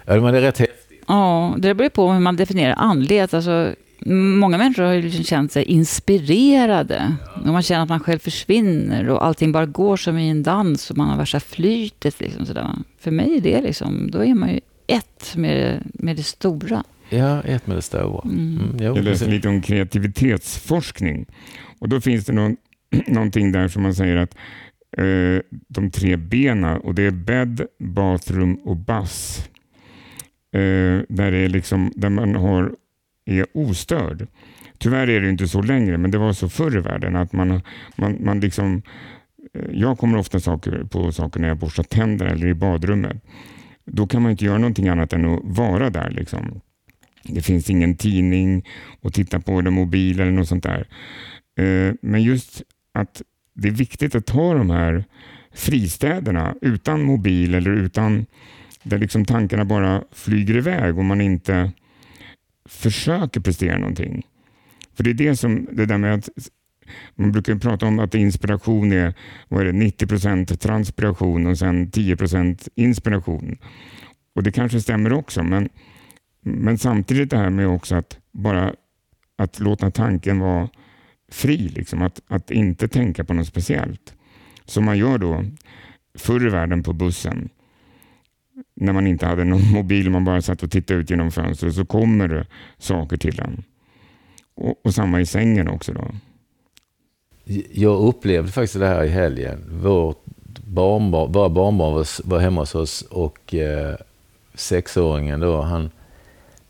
Ja, 0.05 0.21
men 0.21 0.33
det 0.33 0.39
är 0.39 0.41
rätt 0.41 0.57
häftigt. 0.57 1.01
Ja, 1.07 1.55
det 1.57 1.73
beror 1.73 1.89
på 1.89 2.11
hur 2.11 2.19
man 2.19 2.35
definierar 2.35 2.75
andlighet. 2.77 3.33
Alltså, 3.33 3.73
många 4.39 4.57
människor 4.57 4.83
har 4.83 4.93
ju 4.93 5.01
liksom 5.01 5.23
känt 5.23 5.51
sig 5.51 5.63
inspirerade. 5.63 7.15
Och 7.45 7.47
man 7.47 7.63
känner 7.63 7.83
att 7.83 7.89
man 7.89 7.99
själv 7.99 8.19
försvinner 8.19 9.09
och 9.09 9.25
allting 9.25 9.51
bara 9.51 9.65
går 9.65 9.97
som 9.97 10.17
i 10.17 10.29
en 10.29 10.43
dans 10.43 10.91
och 10.91 10.97
man 10.97 11.09
har 11.09 11.17
värsta 11.17 11.39
flytet. 11.39 12.19
Liksom, 12.19 12.45
sådär. 12.45 12.67
För 12.99 13.11
mig 13.11 13.37
är 13.37 13.41
det 13.41 13.61
liksom, 13.61 14.11
då 14.11 14.25
är 14.25 14.33
man 14.33 14.49
ju 14.49 14.59
ett 14.87 15.35
med, 15.35 15.83
med 15.93 16.15
det 16.15 16.23
stora. 16.23 16.83
Ja, 17.09 17.41
ett 17.41 17.67
med 17.67 17.77
det 17.77 17.81
stora. 17.81 18.21
Mm. 18.23 18.59
Mm, 18.59 18.75
jag 18.79 19.03
läste 19.03 19.29
lite 19.29 19.49
om 19.49 19.61
kreativitetsforskning 19.61 21.25
och 21.79 21.89
då 21.89 22.01
finns 22.01 22.25
det 22.25 22.33
någon, 22.33 22.57
någonting 23.07 23.51
där 23.51 23.67
som 23.67 23.83
man 23.83 23.95
säger 23.95 24.15
att 24.15 24.35
eh, 24.97 25.41
de 25.67 25.91
tre 25.91 26.15
benen 26.15 26.77
och 26.77 26.95
det 26.95 27.03
är 27.03 27.11
bed, 27.11 27.65
bathroom 27.79 28.55
och 28.55 28.77
buzz. 28.77 29.49
Eh, 30.51 31.01
där, 31.09 31.31
är 31.31 31.49
liksom, 31.49 31.91
där 31.95 32.09
man 32.09 32.35
har, 32.35 32.71
är 33.25 33.45
ostörd. 33.53 34.27
Tyvärr 34.77 35.09
är 35.09 35.21
det 35.21 35.29
inte 35.29 35.47
så 35.47 35.61
längre, 35.61 35.97
men 35.97 36.11
det 36.11 36.17
var 36.17 36.33
så 36.33 36.49
förr 36.49 36.77
i 36.77 36.81
världen 36.81 37.15
att 37.15 37.33
man, 37.33 37.61
man, 37.95 38.17
man 38.19 38.39
liksom 38.39 38.81
eh, 39.53 39.61
jag 39.71 39.97
kommer 39.97 40.17
ofta 40.17 40.39
saker, 40.39 40.83
på 40.83 41.11
saker 41.11 41.39
när 41.39 41.47
jag 41.47 41.57
borstar 41.57 41.83
tänderna 41.83 42.31
eller 42.31 42.47
i 42.47 42.53
badrummet. 42.53 43.23
Då 43.85 44.07
kan 44.07 44.21
man 44.21 44.31
inte 44.31 44.45
göra 44.45 44.57
någonting 44.57 44.87
annat 44.87 45.13
än 45.13 45.25
att 45.25 45.39
vara 45.43 45.89
där. 45.89 46.09
Liksom. 46.09 46.61
Det 47.27 47.41
finns 47.41 47.69
ingen 47.69 47.95
tidning 47.95 48.65
att 49.01 49.13
titta 49.13 49.39
på 49.39 49.59
eller 49.59 49.71
mobil 49.71 50.19
eller 50.19 50.31
något 50.31 50.47
sånt 50.47 50.63
där. 50.63 50.87
Eh, 51.59 51.93
men 52.01 52.23
just 52.23 52.61
att 52.93 53.21
det 53.53 53.67
är 53.67 53.71
viktigt 53.71 54.15
att 54.15 54.25
ta 54.25 54.53
de 54.53 54.69
här 54.69 55.03
fristäderna 55.53 56.55
utan 56.61 57.03
mobil 57.03 57.55
eller 57.55 57.71
utan 57.71 58.25
där 58.83 58.97
liksom 58.97 59.25
tankarna 59.25 59.65
bara 59.65 60.03
flyger 60.11 60.57
iväg 60.57 60.97
och 60.97 61.05
man 61.05 61.21
inte 61.21 61.71
försöker 62.65 63.39
prestera 63.39 63.77
någonting. 63.77 64.25
För 64.95 65.03
det 65.03 65.09
är 65.09 65.13
det 65.13 65.35
som, 65.35 65.67
det 65.71 65.85
där 65.85 65.97
med 65.97 66.13
att 66.13 66.29
man 67.15 67.31
brukar 67.31 67.55
prata 67.55 67.85
om 67.85 67.99
att 67.99 68.15
inspiration 68.15 68.91
är, 68.91 69.13
vad 69.47 69.61
är 69.61 69.65
det 69.65 69.71
90 69.71 70.07
procent 70.07 70.61
transpiration 70.61 71.47
och 71.47 71.57
sen 71.57 71.91
10 71.91 72.17
procent 72.17 72.67
inspiration. 72.75 73.57
Och 74.35 74.43
det 74.43 74.51
kanske 74.51 74.81
stämmer 74.81 75.13
också, 75.13 75.43
men 75.43 75.69
men 76.47 76.77
samtidigt 76.77 77.29
det 77.29 77.37
här 77.37 77.49
med 77.49 77.67
också 77.67 77.95
att 77.95 78.17
bara 78.31 78.73
att 79.37 79.59
låta 79.59 79.91
tanken 79.91 80.39
vara 80.39 80.69
fri, 81.31 81.57
liksom, 81.57 82.01
att, 82.01 82.21
att 82.27 82.51
inte 82.51 82.87
tänka 82.87 83.23
på 83.23 83.33
något 83.33 83.47
speciellt. 83.47 84.13
Som 84.65 84.85
man 84.85 84.97
gör 84.97 85.17
då 85.17 85.45
förr 86.15 86.47
i 86.47 86.49
världen 86.49 86.83
på 86.83 86.93
bussen. 86.93 87.49
när 88.75 88.93
man 88.93 89.07
inte 89.07 89.25
hade 89.25 89.43
någon 89.43 89.71
mobil, 89.73 90.09
man 90.09 90.25
bara 90.25 90.41
satt 90.41 90.63
och 90.63 90.71
tittade 90.71 90.99
ut 90.99 91.09
genom 91.09 91.31
fönstret, 91.31 91.75
så 91.75 91.85
kommer 91.85 92.27
det 92.27 92.47
saker 92.77 93.17
till 93.17 93.39
en. 93.39 93.63
Och, 94.55 94.85
och 94.85 94.93
samma 94.93 95.21
i 95.21 95.25
sängen 95.25 95.67
också 95.67 95.93
då. 95.93 96.11
Jag 97.71 97.99
upplevde 97.99 98.51
faktiskt 98.51 98.79
det 98.79 98.87
här 98.87 99.03
i 99.03 99.09
helgen. 99.09 99.65
Vårt 99.81 100.25
barnbarn, 100.65 101.31
våra 101.31 101.49
barnbarn 101.49 101.93
var, 101.93 102.29
var 102.29 102.39
hemma 102.39 102.61
hos 102.61 102.75
oss 102.75 103.01
och 103.01 103.53
eh, 103.53 103.95
sexåringen 104.53 105.39
då, 105.39 105.61
han 105.61 105.89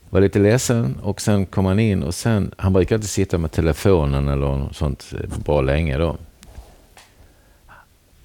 var 0.09 0.21
lite 0.21 0.39
ledsen 0.39 0.95
och 1.01 1.21
sen 1.21 1.45
kom 1.45 1.65
han 1.65 1.79
in 1.79 2.03
och 2.03 2.15
sen, 2.15 2.51
han 2.57 2.73
brukar 2.73 2.95
inte 2.95 3.07
sitta 3.07 3.37
med 3.37 3.51
telefonen 3.51 4.27
eller 4.27 4.47
något 4.47 4.75
sånt 4.75 5.13
bra 5.45 5.61
länge 5.61 5.97
då. 5.97 6.17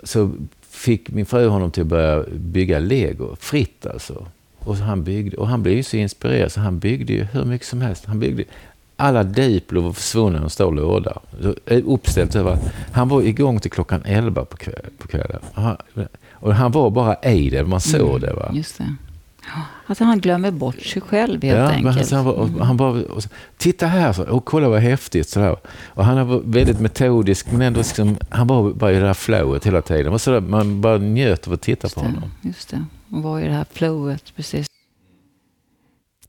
Så 0.02 0.32
fick 0.70 1.10
min 1.10 1.26
fru 1.26 1.48
honom 1.48 1.70
till 1.70 1.82
att 1.82 1.86
börja 1.86 2.24
bygga 2.32 2.78
lego, 2.78 3.36
fritt 3.36 3.86
alltså. 3.86 4.26
Och 4.58 4.76
han, 4.76 5.04
byggde, 5.04 5.36
och 5.36 5.48
han 5.48 5.62
blev 5.62 5.76
ju 5.76 5.82
så 5.82 5.96
inspirerad 5.96 6.52
så 6.52 6.60
han 6.60 6.78
byggde 6.78 7.12
ju 7.12 7.24
hur 7.24 7.44
mycket 7.44 7.66
som 7.66 7.80
helst. 7.80 8.04
Han 8.04 8.20
byggde, 8.20 8.44
alla 8.96 9.22
Diplo 9.22 9.80
var 9.80 9.92
försvunna 9.92 10.38
i 10.38 10.42
en 10.42 10.50
stor 10.50 10.72
låda. 10.72 11.18
Uppställt 11.66 12.34
överallt. 12.34 12.62
Han 12.92 13.08
var 13.08 13.22
igång 13.22 13.60
till 13.60 13.70
klockan 13.70 14.02
11 14.04 14.44
på, 14.44 14.56
kväll, 14.56 14.86
på 14.98 15.08
kvällen. 15.08 15.40
Och 16.30 16.54
han 16.54 16.72
var 16.72 16.90
bara 16.90 17.14
i 17.14 17.50
det, 17.50 17.64
man 17.64 17.80
såg 17.80 18.08
mm, 18.08 18.20
det. 18.20 18.32
Va? 18.32 18.50
Just 18.54 18.78
det. 18.78 18.96
Alltså 19.92 20.04
han 20.04 20.20
glömmer 20.20 20.50
bort 20.50 20.82
sig 20.82 21.02
själv 21.02 21.42
helt 21.42 21.58
ja, 21.58 21.70
enkelt. 21.70 22.10
Men 22.10 22.18
han, 22.18 22.24
bara, 22.24 22.46
mm. 22.46 22.60
han 22.60 22.76
bara, 22.76 23.02
titta 23.56 23.86
här, 23.86 24.12
så, 24.12 24.24
och 24.24 24.44
kolla 24.44 24.68
vad 24.68 24.80
häftigt. 24.80 25.28
Så 25.28 25.58
Och 25.84 26.04
han 26.04 26.28
var 26.28 26.42
väldigt 26.44 26.80
metodisk, 26.80 27.52
men 27.52 27.62
ändå 27.62 27.78
liksom, 27.78 28.16
han 28.28 28.46
var 28.46 28.72
bara 28.72 28.92
i 28.92 28.98
det 28.98 29.06
här 29.06 29.14
flowet 29.14 29.66
hela 29.66 29.82
tiden. 29.82 30.12
Och 30.12 30.20
så 30.20 30.30
där, 30.30 30.40
man 30.40 30.80
bara 30.80 30.98
njöt 30.98 31.46
av 31.46 31.52
att 31.52 31.60
titta 31.60 31.84
just 31.84 31.94
på 31.94 32.00
honom. 32.00 32.30
Just 32.42 32.70
det, 32.70 32.84
och 33.10 33.22
var 33.22 33.40
i 33.40 33.44
det 33.44 33.52
här 33.52 33.66
flowet, 33.72 34.36
precis. 34.36 34.66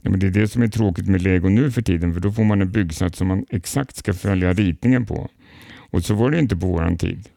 Ja, 0.01 0.09
men 0.09 0.19
det 0.19 0.27
är 0.27 0.31
det 0.31 0.47
som 0.47 0.61
är 0.61 0.67
tråkigt 0.67 1.07
med 1.07 1.21
lego 1.21 1.49
nu 1.49 1.71
för 1.71 1.81
tiden, 1.81 2.13
för 2.13 2.19
då 2.19 2.31
får 2.31 2.43
man 2.43 2.61
en 2.61 2.71
byggsats 2.71 3.17
som 3.17 3.27
man 3.27 3.45
exakt 3.49 3.95
ska 3.95 4.13
följa 4.13 4.53
ritningen 4.53 5.05
på. 5.05 5.29
Och 5.91 6.03
så 6.03 6.13
var 6.13 6.31
det 6.31 6.39
inte 6.39 6.55
på 6.55 6.67
vår 6.67 6.95
tid, 6.97 7.29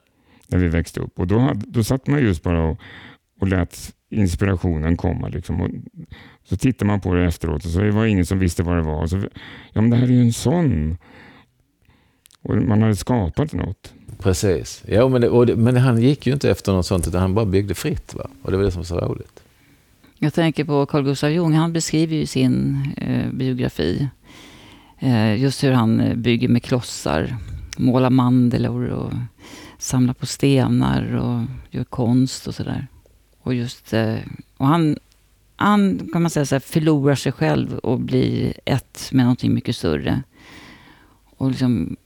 när 0.46 0.58
vi 0.58 0.68
växte 0.68 1.00
upp. 1.00 1.18
Och 1.18 1.26
då, 1.26 1.38
hade, 1.38 1.62
då 1.66 1.84
satt 1.84 2.06
man 2.06 2.22
just 2.22 2.42
bara 2.42 2.62
och, 2.62 2.80
och 3.40 3.48
lät 3.48 3.94
inspirationen 4.10 4.96
komma. 4.96 5.28
Liksom. 5.28 5.60
Och 5.60 5.70
så 6.44 6.56
tittar 6.56 6.86
man 6.86 7.00
på 7.00 7.14
det 7.14 7.24
efteråt 7.24 7.64
och 7.64 7.70
så 7.70 7.90
var 7.90 8.02
det 8.02 8.10
ingen 8.10 8.26
som 8.26 8.38
visste 8.38 8.62
vad 8.62 8.76
det 8.76 8.82
var. 8.82 9.02
Och 9.02 9.10
så, 9.10 9.16
ja, 9.72 9.80
men 9.80 9.90
det 9.90 9.96
här 9.96 10.04
är 10.04 10.12
ju 10.12 10.20
en 10.20 10.32
sån. 10.32 10.98
Och 12.42 12.56
man 12.56 12.82
hade 12.82 12.96
skapat 12.96 13.52
något. 13.52 13.92
Precis. 14.18 14.84
Ja, 14.88 15.08
men, 15.08 15.20
det, 15.20 15.46
det, 15.46 15.56
men 15.56 15.76
han 15.76 16.02
gick 16.02 16.26
ju 16.26 16.32
inte 16.32 16.50
efter 16.50 16.72
något 16.72 16.86
sånt, 16.86 17.08
utan 17.08 17.20
han 17.20 17.34
bara 17.34 17.46
byggde 17.46 17.74
fritt. 17.74 18.14
Va? 18.14 18.30
Och 18.42 18.50
det 18.50 18.56
var 18.56 18.64
det 18.64 18.70
som 18.70 18.80
var 18.80 18.84
så 18.84 18.98
roligt. 18.98 19.42
Jag 20.18 20.34
tänker 20.34 20.64
på 20.64 20.86
Carl 20.86 21.04
Gustav 21.04 21.30
Jung. 21.30 21.54
Han 21.54 21.72
beskriver 21.72 22.16
ju 22.16 22.26
sin 22.26 22.78
eh, 22.96 23.32
biografi. 23.32 24.08
Eh, 24.98 25.42
just 25.42 25.64
hur 25.64 25.72
han 25.72 26.00
eh, 26.00 26.14
bygger 26.14 26.48
med 26.48 26.62
klossar. 26.62 27.36
Målar 27.78 28.10
mandalor 28.10 28.86
och 28.86 29.12
samlar 29.78 30.14
på 30.14 30.26
stenar 30.26 31.14
och 31.14 31.42
gör 31.70 31.84
konst 31.84 32.46
och 32.46 32.54
sådär. 32.54 32.86
Och, 33.46 33.54
just, 33.54 33.92
eh, 33.92 34.18
och 34.56 34.66
han, 34.66 34.98
han 35.56 36.08
kan 36.12 36.22
man 36.22 36.30
säga 36.30 36.46
så 36.46 36.54
här, 36.54 36.60
förlorar 36.60 37.14
sig 37.14 37.32
själv 37.32 37.78
och 37.78 38.00
blir 38.00 38.54
ett 38.64 39.08
med 39.12 39.24
någonting 39.24 39.54
mycket 39.54 39.76
större. 39.76 40.22
Och 41.24 41.50
liksom 41.50 41.96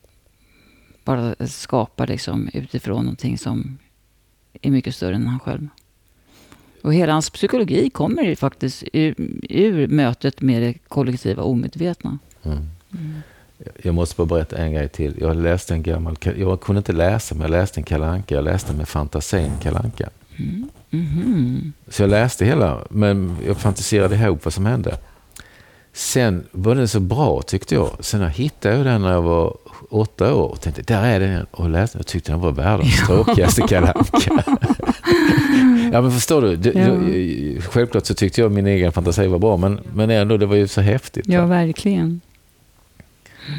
bara 1.04 1.34
skapar 1.46 2.06
liksom 2.06 2.48
utifrån 2.52 3.04
någonting 3.04 3.38
som 3.38 3.78
är 4.62 4.70
mycket 4.70 4.94
större 4.94 5.14
än 5.14 5.26
han 5.26 5.40
själv. 5.40 5.68
Och 6.82 6.94
hela 6.94 7.12
hans 7.12 7.30
psykologi 7.30 7.90
kommer 7.90 8.34
faktiskt 8.34 8.84
ur, 8.92 9.14
ur 9.48 9.88
mötet 9.88 10.40
med 10.40 10.62
det 10.62 10.74
kollektiva 10.88 11.42
omedvetna. 11.42 12.18
Mm. 12.42 12.58
Mm. 12.92 13.20
Jag 13.82 13.94
måste 13.94 14.16
bara 14.16 14.26
berätta 14.26 14.56
en 14.56 14.72
grej 14.72 14.88
till. 14.88 15.14
Jag 15.20 15.36
läste 15.36 15.74
en 15.74 15.82
gammal... 15.82 16.16
Jag 16.36 16.60
kunde 16.60 16.78
inte 16.78 16.92
läsa, 16.92 17.34
men 17.34 17.42
jag 17.42 17.50
läste 17.50 17.80
en 17.80 17.84
kalanka. 17.84 18.34
Jag 18.34 18.44
läste 18.44 18.74
med 18.74 18.88
fantasin 18.88 19.52
kalanka. 19.62 20.10
Mm. 20.36 20.68
Mm-hmm. 20.90 21.72
Så 21.88 22.02
jag 22.02 22.10
läste 22.10 22.44
hela, 22.44 22.80
men 22.90 23.36
jag 23.46 23.56
fantiserade 23.56 24.14
ihop 24.14 24.44
vad 24.44 24.54
som 24.54 24.66
hände. 24.66 24.98
Sen 25.92 26.46
var 26.52 26.74
den 26.74 26.88
så 26.88 27.00
bra 27.00 27.42
tyckte 27.42 27.74
jag. 27.74 27.90
Sen 28.00 28.28
hittade 28.28 28.76
jag 28.76 28.86
den 28.86 29.02
när 29.02 29.12
jag 29.12 29.22
var 29.22 29.56
åtta 29.90 30.34
år 30.34 30.48
och 30.48 30.60
tänkte, 30.60 30.82
där 30.82 31.04
är 31.04 31.20
den. 31.20 31.46
Och 31.50 31.70
läste 31.70 31.98
och 31.98 32.06
tyckte 32.06 32.32
den 32.32 32.40
var 32.40 32.52
världens 32.52 33.06
tråkigaste 33.06 33.62
kalanka. 33.62 34.44
ja 35.92 36.00
men 36.00 36.12
förstår 36.12 36.42
du, 36.42 36.56
det, 36.56 36.72
ja. 36.72 37.62
självklart 37.62 38.06
så 38.06 38.14
tyckte 38.14 38.40
jag 38.40 38.52
min 38.52 38.66
egen 38.66 38.92
fantasi 38.92 39.26
var 39.26 39.38
bra, 39.38 39.56
men, 39.56 39.80
men 39.94 40.10
ändå, 40.10 40.36
det 40.36 40.46
var 40.46 40.56
ju 40.56 40.68
så 40.68 40.80
häftigt. 40.80 41.28
Ja, 41.28 41.46
verkligen. 41.46 42.20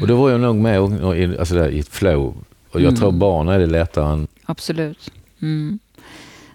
Och 0.00 0.06
då 0.06 0.16
var 0.16 0.30
jag 0.30 0.40
nog 0.40 0.56
med 0.56 0.80
och, 0.80 0.92
och, 0.92 1.16
alltså 1.16 1.54
där, 1.54 1.68
i 1.68 1.78
ett 1.78 1.88
flow. 1.88 2.34
Och 2.70 2.80
jag 2.80 2.88
mm. 2.88 2.96
tror 2.96 3.12
barn 3.12 3.48
är 3.48 3.58
det 3.58 3.66
lättare 3.66 4.12
än... 4.12 4.26
Absolut. 4.44 5.10
Mm. 5.42 5.78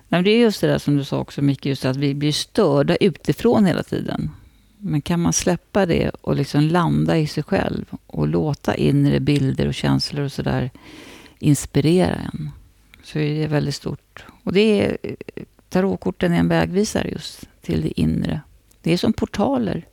Nej, 0.09 0.23
det 0.23 0.29
är 0.29 0.39
just 0.39 0.61
det 0.61 0.67
där 0.67 0.77
som 0.77 0.97
du 0.97 1.03
sa 1.03 1.19
också 1.19 1.41
Micke, 1.41 1.65
just 1.65 1.85
att 1.85 1.97
vi 1.97 2.15
blir 2.15 2.31
störda 2.31 2.95
utifrån 2.95 3.65
hela 3.65 3.83
tiden. 3.83 4.29
Men 4.77 5.01
kan 5.01 5.19
man 5.19 5.33
släppa 5.33 5.85
det 5.85 6.09
och 6.09 6.35
liksom 6.35 6.61
landa 6.61 7.17
i 7.17 7.27
sig 7.27 7.43
själv 7.43 7.85
och 8.07 8.27
låta 8.27 8.75
inre 8.75 9.19
bilder 9.19 9.67
och 9.67 9.73
känslor 9.73 10.25
och 10.25 10.31
sådär 10.31 10.71
inspirera 11.39 12.15
en. 12.15 12.49
Så 13.03 13.19
är 13.19 13.41
det 13.41 13.47
väldigt 13.47 13.75
stort. 13.75 14.25
Och 14.43 14.53
det 14.53 14.85
är, 14.85 14.97
tarotkorten 15.69 16.33
är 16.33 16.39
en 16.39 16.47
vägvisare 16.47 17.09
just 17.09 17.49
till 17.61 17.81
det 17.81 18.01
inre. 18.01 18.41
Det 18.81 18.93
är 18.93 18.97
som 18.97 19.13
portaler. 19.13 19.85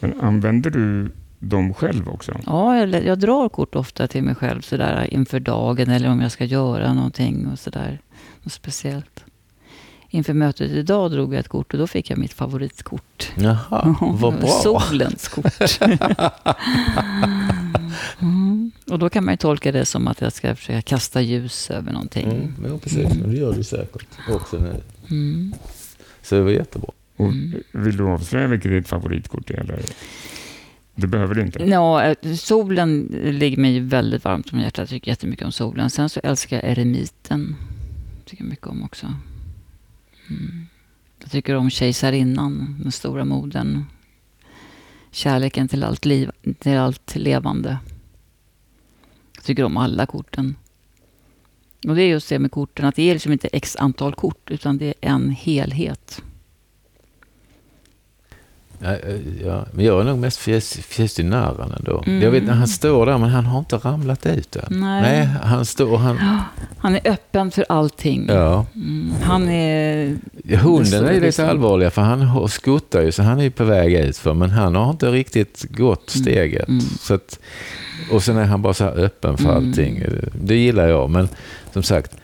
Men 0.00 0.20
använder 0.20 0.70
du 0.70 1.12
dem 1.38 1.74
själv 1.74 2.08
också? 2.08 2.40
Ja, 2.46 2.76
jag, 2.76 3.04
jag 3.04 3.18
drar 3.18 3.48
kort 3.48 3.74
ofta 3.74 4.06
till 4.06 4.22
mig 4.22 4.34
själv 4.34 4.60
sådär 4.60 5.14
inför 5.14 5.40
dagen 5.40 5.90
eller 5.90 6.10
om 6.10 6.20
jag 6.20 6.32
ska 6.32 6.44
göra 6.44 6.94
någonting 6.94 7.46
och 7.46 7.58
sådär 7.58 8.00
något 8.42 8.52
speciellt. 8.52 9.24
Inför 10.12 10.34
mötet 10.34 10.70
idag 10.70 11.10
drog 11.10 11.34
jag 11.34 11.40
ett 11.40 11.48
kort 11.48 11.72
och 11.72 11.78
då 11.78 11.86
fick 11.86 12.10
jag 12.10 12.18
mitt 12.18 12.32
favoritkort. 12.32 13.32
Jaha, 13.36 13.96
vad 14.20 14.38
bra. 14.38 14.48
Solens 14.48 15.28
kort. 15.28 15.80
mm. 18.20 18.70
Och 18.90 18.98
då 18.98 19.08
kan 19.08 19.24
man 19.24 19.34
ju 19.34 19.38
tolka 19.38 19.72
det 19.72 19.86
som 19.86 20.08
att 20.08 20.20
jag 20.20 20.32
ska 20.32 20.56
försöka 20.56 20.82
kasta 20.82 21.20
ljus 21.20 21.70
över 21.70 21.92
någonting. 21.92 22.30
Mm, 22.30 22.54
ja, 22.68 22.78
precis. 22.78 23.12
Mm. 23.12 23.30
Det 23.30 23.36
gör 23.36 23.52
du 23.52 23.64
säkert 23.64 24.06
också 24.28 24.58
nu. 24.58 24.80
Mm. 25.10 25.54
Så 26.22 26.34
det 26.34 26.42
var 26.42 26.50
jättebra. 26.50 26.90
Och 27.16 27.26
mm. 27.26 27.62
vill 27.72 27.96
du 27.96 28.04
avslöja 28.04 28.46
vilket 28.46 28.70
ditt 28.70 28.88
favoritkort 28.88 29.50
är? 29.50 29.54
Eller? 29.54 29.80
Det 30.94 31.06
behöver 31.06 31.34
du 31.34 31.42
inte. 31.42 31.64
Ja, 31.64 32.04
eh, 32.04 32.34
solen 32.34 33.02
ligger 33.24 33.58
mig 33.58 33.80
väldigt 33.80 34.24
varmt 34.24 34.52
om 34.52 34.60
hjärtat. 34.60 34.78
Jag 34.78 34.88
tycker 34.88 35.10
jättemycket 35.10 35.44
om 35.44 35.52
solen. 35.52 35.90
Sen 35.90 36.08
så 36.08 36.20
älskar 36.22 36.56
jag 36.56 36.70
eremiten 36.70 37.56
tycker 38.30 38.44
jag 38.44 38.50
mycket 38.50 38.66
om 38.66 38.82
också. 38.82 39.06
Mm. 40.30 40.66
Jag 41.18 41.30
tycker 41.30 41.56
om 41.56 41.70
kejsarinnan, 41.70 42.76
den 42.82 42.92
stora 42.92 43.24
moden. 43.24 43.84
Kärleken 45.10 45.68
till 45.68 45.84
allt, 45.84 46.04
liv, 46.04 46.30
till 46.58 46.76
allt 46.76 47.16
levande. 47.16 47.78
Jag 49.34 49.44
tycker 49.44 49.64
om 49.64 49.76
alla 49.76 50.06
korten. 50.06 50.56
Och 51.88 51.94
det 51.94 52.02
är 52.02 52.08
just 52.08 52.28
det 52.28 52.38
med 52.38 52.52
korten, 52.52 52.84
att 52.84 52.94
det 52.94 53.02
är 53.02 53.12
liksom 53.12 53.32
inte 53.32 53.48
x 53.48 53.76
antal 53.76 54.14
kort, 54.14 54.50
utan 54.50 54.78
det 54.78 54.86
är 54.86 54.94
en 55.00 55.30
helhet. 55.30 56.22
Ja, 58.82 58.96
ja, 59.44 59.64
men 59.72 59.84
jag 59.84 60.00
är 60.00 60.04
nog 60.04 60.18
mest 60.18 60.46
narren 61.18 61.72
ändå. 61.78 62.02
Mm. 62.06 62.22
Jag 62.22 62.30
vet 62.30 62.48
han 62.48 62.68
står 62.68 63.06
där, 63.06 63.18
men 63.18 63.30
han 63.30 63.46
har 63.46 63.58
inte 63.58 63.76
ramlat 63.76 64.26
ut 64.26 64.56
än. 64.56 64.66
Nej. 64.70 65.02
Nej 65.02 65.28
han 65.42 65.64
står 65.64 65.96
han... 65.96 66.18
Han 66.78 66.94
är 66.94 67.00
öppen 67.04 67.50
för 67.50 67.64
allting. 67.68 68.26
Ja. 68.28 68.66
Mm. 68.74 69.12
Han 69.22 69.48
är... 69.48 70.16
Hunden 70.56 71.04
är 71.04 71.20
lite 71.20 71.50
allvarlig, 71.50 71.92
för 71.92 72.02
han 72.02 72.48
skuttar 72.48 73.00
ju, 73.00 73.12
så 73.12 73.22
han 73.22 73.40
är 73.40 73.50
på 73.50 73.64
väg 73.64 73.94
ut 73.94 74.16
för, 74.18 74.34
men 74.34 74.50
han 74.50 74.74
har 74.74 74.90
inte 74.90 75.10
riktigt 75.10 75.66
gått 75.70 76.14
mm. 76.14 76.22
steget. 76.22 76.68
Mm. 76.68 76.80
Så 76.80 77.14
att, 77.14 77.38
och 78.12 78.22
sen 78.22 78.36
är 78.36 78.44
han 78.44 78.62
bara 78.62 78.74
så 78.74 78.84
här 78.84 78.98
öppen 78.98 79.36
för 79.36 79.50
mm. 79.50 79.56
allting. 79.56 80.04
Det 80.34 80.56
gillar 80.56 80.88
jag, 80.88 81.10
men 81.10 81.28
som 81.72 81.82
sagt, 81.82 82.16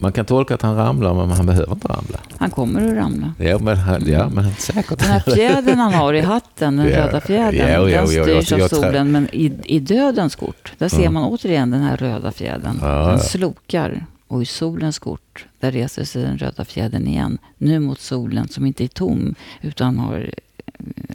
man 0.00 0.12
kan 0.12 0.24
tolka 0.24 0.54
att 0.54 0.62
han 0.62 0.76
ramlar, 0.76 1.14
men 1.14 1.30
han 1.30 1.46
behöver 1.46 1.72
inte 1.72 1.88
ramla. 1.88 2.18
Han 2.38 2.50
kommer 2.50 2.88
att 2.88 2.96
ramla. 2.96 3.32
Ja, 3.38 3.58
men, 3.58 3.76
han, 3.76 4.02
ja, 4.06 4.28
men 4.28 4.54
säkert. 4.54 4.98
Den 4.98 5.08
här 5.08 5.20
fjädern 5.20 5.78
han 5.78 5.94
har 5.94 6.14
i 6.14 6.20
hatten, 6.20 6.76
den 6.76 6.86
röda 6.86 7.20
fjädern, 7.20 7.68
ja, 7.72 7.88
ja, 7.88 8.00
den 8.00 8.42
styrs 8.42 8.52
av 8.52 8.68
solen. 8.68 9.12
Men 9.12 9.28
i, 9.32 9.52
i 9.64 9.78
dödens 9.78 10.36
kort, 10.36 10.72
där 10.78 10.88
ser 10.88 11.10
man 11.10 11.24
återigen 11.24 11.70
den 11.70 11.82
här 11.82 11.96
röda 11.96 12.32
fjädern. 12.32 12.78
Den 12.80 13.18
slokar. 13.18 14.06
Och 14.28 14.42
i 14.42 14.46
solens 14.46 14.98
kort, 14.98 15.46
där 15.60 15.72
reser 15.72 16.04
sig 16.04 16.22
den 16.22 16.38
röda 16.38 16.64
fjädern 16.64 17.06
igen. 17.06 17.38
Nu 17.58 17.80
mot 17.80 18.00
solen 18.00 18.48
som 18.48 18.66
inte 18.66 18.84
är 18.84 18.88
tom, 18.88 19.34
utan 19.60 19.98
har 19.98 20.30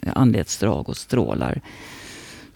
eh, 0.02 0.12
anletsdrag 0.14 0.88
och 0.88 0.96
strålar. 0.96 1.60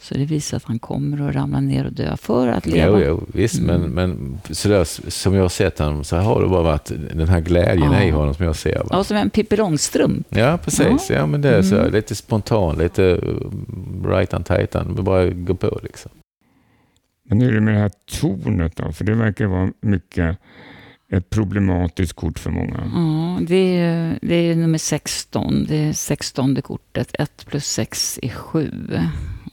Så 0.01 0.15
det 0.15 0.25
visar 0.25 0.57
att 0.57 0.65
han 0.65 0.79
kommer 0.79 1.29
att 1.29 1.35
ramla 1.35 1.61
ner 1.61 1.87
och 1.87 1.93
dö 1.93 2.17
för 2.17 2.49
att 2.49 2.67
leva. 2.67 3.01
Jo, 3.01 3.05
jo 3.07 3.27
visst, 3.33 3.59
mm. 3.59 3.81
men, 3.81 3.91
men 3.91 4.41
sådär, 4.55 5.11
som 5.11 5.35
jag 5.35 5.43
har 5.43 5.49
sett 5.49 5.79
honom 5.79 6.05
så 6.05 6.17
har 6.17 6.43
det 6.43 6.49
bara 6.49 6.63
varit 6.63 6.93
den 7.15 7.29
här 7.29 7.41
glädjen 7.41 7.93
ja. 7.93 8.03
i 8.03 8.11
honom 8.11 8.35
som 8.35 8.45
jag 8.45 8.57
ser. 8.57 8.79
Va? 8.79 8.87
Ja, 8.91 9.05
som 9.05 9.17
en 9.17 9.31
Pippi 9.31 9.57
Långstrump. 9.57 10.27
Ja, 10.31 10.59
precis. 10.65 11.11
Ja. 11.11 11.17
ja, 11.17 11.27
men 11.27 11.41
det 11.41 11.57
är 11.57 11.63
så. 11.63 11.77
Mm. 11.77 11.93
Lite 11.93 12.15
spontan, 12.15 12.79
lite 12.79 13.03
uh, 13.03 13.21
right-an, 14.05 14.45
tight-an. 14.45 15.05
Bara 15.05 15.31
gå 15.31 15.55
på 15.55 15.81
liksom. 15.83 16.11
Men 17.29 17.41
hur 17.41 17.51
är 17.51 17.55
det 17.55 17.61
med 17.61 17.75
det 17.75 17.81
här 17.81 17.91
tornet 18.21 18.77
då? 18.77 18.93
För 18.93 19.05
det 19.05 19.15
verkar 19.15 19.47
vara 19.47 19.73
mycket 19.81 20.39
ett 21.13 21.31
problematiskt 21.31 22.13
kort 22.13 22.39
för 22.39 22.51
många. 22.51 22.91
Ja, 22.95 23.39
det 23.47 23.77
är, 23.77 24.19
det 24.23 24.35
är 24.35 24.57
nummer 24.57 24.79
16. 24.79 25.67
Det 25.69 25.77
är 25.77 25.93
16 25.93 26.63
kortet. 26.63 27.11
1 27.19 27.47
plus 27.47 27.67
6 27.67 28.19
är 28.23 28.29
7. 28.29 28.71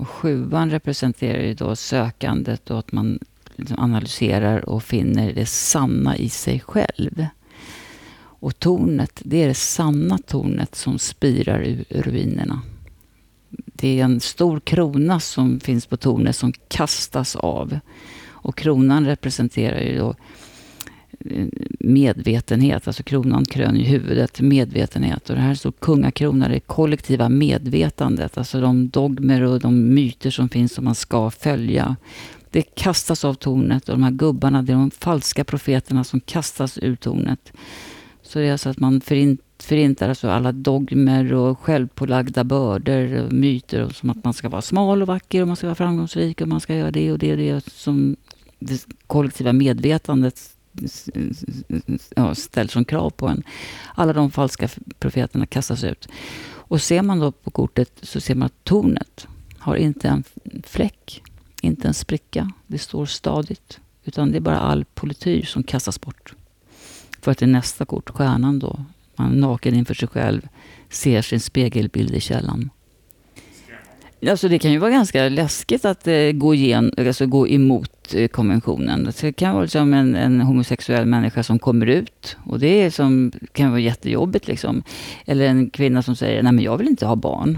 Och 0.04 0.10
sjuan 0.10 0.70
representerar 0.70 1.44
ju 1.44 1.54
då 1.54 1.76
sökandet 1.76 2.72
och 2.72 2.80
att 2.80 2.92
man 2.92 3.20
liksom 3.56 3.80
analyserar 3.80 4.70
och 4.70 4.84
finner 4.84 5.34
det 5.34 5.46
sanna 5.46 6.18
i 6.18 6.30
sig 6.30 6.60
själv. 6.60 7.26
Och 8.16 8.60
tornet, 8.60 9.22
det 9.26 9.44
är 9.44 9.48
det 9.48 9.54
sanna 9.54 10.18
tornet 10.18 10.76
som 10.76 11.00
spirar 11.00 11.64
ur 11.64 11.86
ruinerna. 11.90 12.62
Det 13.50 14.00
är 14.00 14.04
en 14.04 14.20
stor 14.20 14.60
krona 14.60 15.20
som 15.20 15.60
finns 15.60 15.86
på 15.86 15.98
tornet 15.98 16.36
som 16.36 16.54
kastas 16.68 17.36
av. 17.36 17.80
Och 18.28 18.58
kronan 18.58 19.06
representerar 19.06 19.80
ju 19.80 19.98
då 19.98 20.16
medvetenhet, 21.80 22.88
alltså 22.88 23.04
kronan 23.04 23.46
krön 23.46 23.78
i 23.78 23.84
huvudet, 23.84 24.42
medvetenhet. 24.42 25.30
Och 25.30 25.36
det 25.36 25.42
här 25.42 25.56
står 25.56 25.72
kungakrona, 25.72 26.48
det 26.48 26.60
kollektiva 26.60 27.30
medvetandet, 27.30 28.38
alltså 28.38 28.62
de 28.62 28.90
dogmer 28.90 29.42
och 29.42 29.60
de 29.60 29.94
myter 29.94 30.32
som 30.32 30.50
finns 30.50 30.74
som 30.74 30.86
man 30.86 30.96
ska 30.96 31.30
följa. 31.30 31.96
Det 32.50 32.62
kastas 32.62 33.26
av 33.26 33.34
tornet 33.34 33.90
och 33.90 33.96
de 33.96 34.04
här 34.04 34.12
gubbarna, 34.12 34.62
det 34.62 34.72
är 34.72 34.78
de 34.78 34.92
falska 34.92 35.44
profeterna 35.44 36.04
som 36.04 36.20
kastas 36.20 36.80
ur 36.82 36.96
tornet. 36.96 37.54
Så 38.22 38.40
det 38.40 38.46
är 38.46 38.52
alltså 38.52 38.70
att 38.70 38.80
man 38.80 39.02
förintar 39.60 40.10
alltså 40.10 40.30
alla 40.30 40.52
dogmer 40.52 41.34
och 41.34 41.60
självpålagda 41.60 42.44
bördor 42.44 43.26
och 43.26 43.34
myter. 43.34 43.90
Som 43.90 44.10
att 44.10 44.24
man 44.24 44.34
ska 44.34 44.50
vara 44.50 44.62
smal 44.62 45.02
och 45.02 45.08
vacker 45.08 45.42
och 45.42 45.48
man 45.48 45.56
ska 45.56 45.68
vara 45.68 45.76
framgångsrik 45.76 46.42
och 46.42 46.48
man 46.48 46.62
ska 46.62 46.76
göra 46.76 46.92
det 46.92 47.12
och 47.12 47.20
det 47.20 47.32
och 47.32 47.38
det 47.38 47.70
som 47.70 48.16
det 48.60 48.88
kollektiva 49.08 49.54
medvetandet 49.54 50.53
ja, 52.16 52.36
ställs 52.36 52.72
som 52.72 52.86
krav 52.86 53.10
på 53.10 53.28
en. 53.28 53.44
Alla 53.96 54.14
de 54.14 54.32
falska 54.32 54.70
profeterna 55.00 55.46
kastas 55.46 55.84
ut. 55.84 56.08
Och 56.46 56.82
ser 56.82 57.02
man 57.02 57.20
då 57.20 57.32
på 57.32 57.52
kortet 57.52 57.92
så 58.02 58.22
ser 58.22 58.36
man 58.36 58.46
att 58.46 58.64
tornet 58.64 59.28
har 59.58 59.76
inte 59.76 60.08
en 60.08 60.24
fläck, 60.64 61.24
inte 61.62 61.88
en 61.88 61.94
spricka. 61.94 62.52
Det 62.68 62.78
står 62.78 63.06
stadigt. 63.06 63.80
Utan 64.04 64.32
det 64.32 64.38
är 64.38 64.42
bara 64.42 64.60
all 64.60 64.86
polityr 64.86 65.44
som 65.44 65.64
kastas 65.64 66.02
bort. 66.02 66.34
För 67.22 67.32
att 67.32 67.42
i 67.42 67.46
nästa 67.46 67.86
kort, 67.86 68.10
stjärnan 68.10 68.60
då, 68.60 68.86
man 69.16 69.40
naken 69.40 69.76
inför 69.76 69.94
sig 69.94 70.08
själv, 70.08 70.48
ser 70.90 71.22
sin 71.22 71.40
spegelbild 71.40 72.16
i 72.16 72.20
källan. 72.20 72.70
Alltså 74.30 74.48
det 74.48 74.60
kan 74.60 74.72
ju 74.72 74.78
vara 74.78 74.92
ganska 74.92 75.30
läskigt 75.30 75.86
att 75.86 76.08
eh, 76.08 76.32
gå, 76.32 76.56
igen, 76.56 76.94
alltså 76.98 77.26
gå 77.26 77.48
emot 77.48 78.14
eh, 78.14 78.28
konventionen. 78.28 79.12
Det 79.22 79.32
kan 79.32 79.54
vara 79.54 79.64
liksom 79.64 79.94
en, 79.94 80.16
en, 80.16 80.42
homosexuell 80.42 81.06
människa 81.06 81.44
som 81.44 81.60
kommer 81.60 81.86
ut 81.86 82.38
och 82.46 82.60
det 82.60 82.82
är 82.82 82.90
som, 82.90 83.32
kan 83.52 83.70
vara 83.70 83.80
jättejobbigt. 83.80 84.48
Liksom. 84.48 84.84
Eller 85.26 85.46
en 85.46 85.70
kvinna 85.70 86.02
som 86.02 86.16
säger, 86.16 86.44
nej 86.44 86.52
men 86.52 86.64
jag 86.64 86.78
vill 86.78 86.88
inte 86.88 87.06
ha 87.06 87.16
barn. 87.16 87.58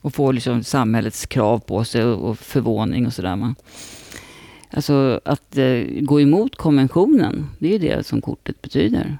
Och 0.00 0.14
får 0.14 0.32
liksom 0.32 0.62
samhällets 0.64 1.26
krav 1.26 1.58
på 1.58 1.84
sig 1.84 2.04
och, 2.04 2.30
och 2.30 2.38
förvåning 2.38 3.06
och 3.06 3.12
sådär. 3.12 3.54
Alltså 4.70 5.20
att 5.24 5.58
eh, 5.58 5.82
gå 6.00 6.20
emot 6.20 6.56
konventionen, 6.56 7.46
det 7.58 7.68
är 7.68 7.72
ju 7.72 7.88
det 7.88 8.06
som 8.06 8.20
kortet 8.20 8.62
betyder. 8.62 9.18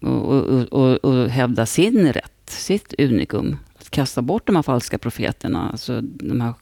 Och, 0.00 0.32
och, 0.32 0.64
och, 0.72 1.04
och 1.04 1.28
hävda 1.28 1.66
sin 1.66 2.12
rätt, 2.12 2.50
sitt 2.50 2.94
unikum 2.98 3.56
kasta 3.90 4.22
bort 4.22 4.46
de 4.46 4.56
här 4.56 4.62
falska 4.62 4.98
profeterna, 4.98 5.70
alltså 5.70 6.00
de 6.00 6.40
här 6.40 6.54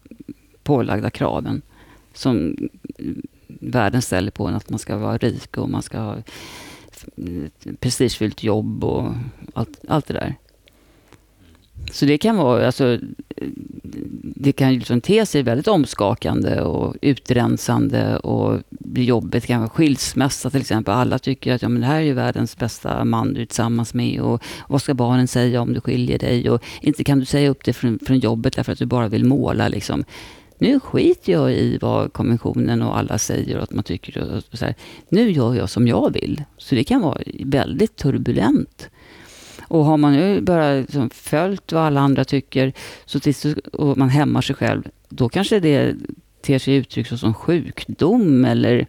pålagda 0.62 1.10
kraven 1.10 1.62
som 2.14 2.56
världen 3.46 4.02
ställer 4.02 4.30
på 4.30 4.46
en 4.46 4.54
att 4.54 4.70
man 4.70 4.78
ska 4.78 4.96
vara 4.96 5.18
rik 5.18 5.58
och 5.58 5.70
man 5.70 5.82
ska 5.82 5.98
ha 5.98 6.16
ett 6.16 7.66
prestigefyllt 7.80 8.42
jobb 8.42 8.84
och 8.84 9.14
allt, 9.54 9.80
allt 9.88 10.06
det 10.06 10.14
där. 10.14 10.34
Så 11.90 12.05
det 12.05 12.18
kan 12.18 12.37
vara, 12.37 12.66
alltså, 12.66 12.99
det 14.22 14.53
kan 14.53 14.72
ju 14.72 14.79
liksom 14.79 15.01
te 15.01 15.27
sig 15.27 15.42
väldigt 15.42 15.68
omskakande 15.68 16.61
och 16.61 16.96
utrensande 17.03 18.16
och 18.16 18.61
bli 18.70 19.05
jobbigt. 19.05 19.42
Det 19.42 19.46
kan 19.46 19.61
vara 19.61 19.70
skilsmässa 19.70 20.51
till 20.51 20.61
exempel. 20.61 20.94
Alla 20.94 21.18
tycker 21.18 21.55
att 21.55 21.62
ja, 21.62 21.68
men 21.68 21.81
det 21.81 21.87
här 21.87 21.96
är 21.96 22.05
ju 22.05 22.12
världens 22.12 22.57
bästa 22.57 23.05
man 23.05 23.35
du 23.35 23.42
är 23.42 23.46
tillsammans 23.46 23.94
med 23.94 24.20
och 24.20 24.42
vad 24.68 24.83
ska 24.83 24.94
barnen 24.94 25.29
säga 25.29 25.61
om 25.61 25.72
du 25.72 25.81
skiljer 25.81 26.18
dig? 26.18 26.51
Och 26.51 26.62
inte 26.81 27.05
kan 27.05 27.18
du 27.18 27.25
säga 27.25 27.51
upp 27.51 27.64
dig 27.64 27.75
från, 27.75 27.99
från 28.07 28.18
jobbet 28.18 28.57
därför 28.57 28.72
att 28.72 28.79
du 28.79 28.87
bara 28.87 29.09
vill 29.09 29.25
måla 29.25 29.68
liksom. 29.68 30.05
Nu 30.59 30.81
skiter 30.81 31.33
jag 31.33 31.53
i 31.53 31.79
vad 31.81 32.12
kommissionen 32.12 32.83
och 32.83 32.99
alla 32.99 33.18
säger 33.18 33.57
och 33.57 33.62
att 33.62 33.72
man 33.72 33.85
tycker 33.85 34.42
och 34.53 34.59
så 34.59 34.64
här. 34.64 34.75
Nu 35.09 35.31
gör 35.31 35.55
jag 35.55 35.70
som 35.70 35.88
jag 35.88 36.12
vill. 36.12 36.42
Så 36.57 36.75
det 36.75 36.85
kan 36.85 37.01
vara 37.01 37.18
väldigt 37.44 37.96
turbulent. 37.96 38.88
Och 39.68 39.85
har 39.85 39.96
man 39.96 40.12
nu 40.12 40.40
bara 40.40 40.72
liksom 40.74 41.11
följt 41.11 41.72
vad 41.72 41.83
alla 41.83 42.00
andra 42.00 42.24
tycker 42.24 42.72
så 43.05 43.20
tills, 43.20 43.46
och 43.72 43.98
man 43.98 44.09
hämmar 44.09 44.40
sig 44.40 44.57
själv, 44.57 44.88
då 45.09 45.29
kanske 45.29 45.61
det 45.61 45.94
ter 46.42 46.59
sig 46.59 46.74
uttryck 46.74 47.07
som 47.07 47.35
sjukdom 47.35 48.44
eller 48.44 48.87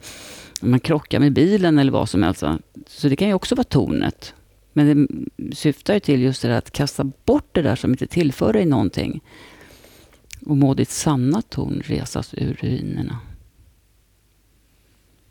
man 0.61 0.79
krockar 0.79 1.19
med 1.19 1.33
bilen 1.33 1.79
eller 1.79 1.91
vad 1.91 2.09
som 2.09 2.23
helst. 2.23 2.43
Så 2.87 3.09
det 3.09 3.15
kan 3.15 3.27
ju 3.27 3.33
också 3.33 3.55
vara 3.55 3.63
tornet. 3.63 4.33
Men 4.73 5.07
det 5.35 5.55
syftar 5.55 5.93
ju 5.93 5.99
till 5.99 6.21
just 6.21 6.41
det 6.41 6.47
där 6.47 6.57
att 6.57 6.71
kasta 6.71 7.11
bort 7.25 7.49
det 7.51 7.61
där 7.61 7.75
som 7.75 7.91
inte 7.91 8.07
tillför 8.07 8.53
dig 8.53 8.65
någonting. 8.65 9.21
Och 10.45 10.57
må 10.57 10.73
ditt 10.73 10.89
sanna 10.89 11.41
torn 11.41 11.81
resas 11.85 12.33
ur 12.33 12.57
ruinerna. 12.61 13.19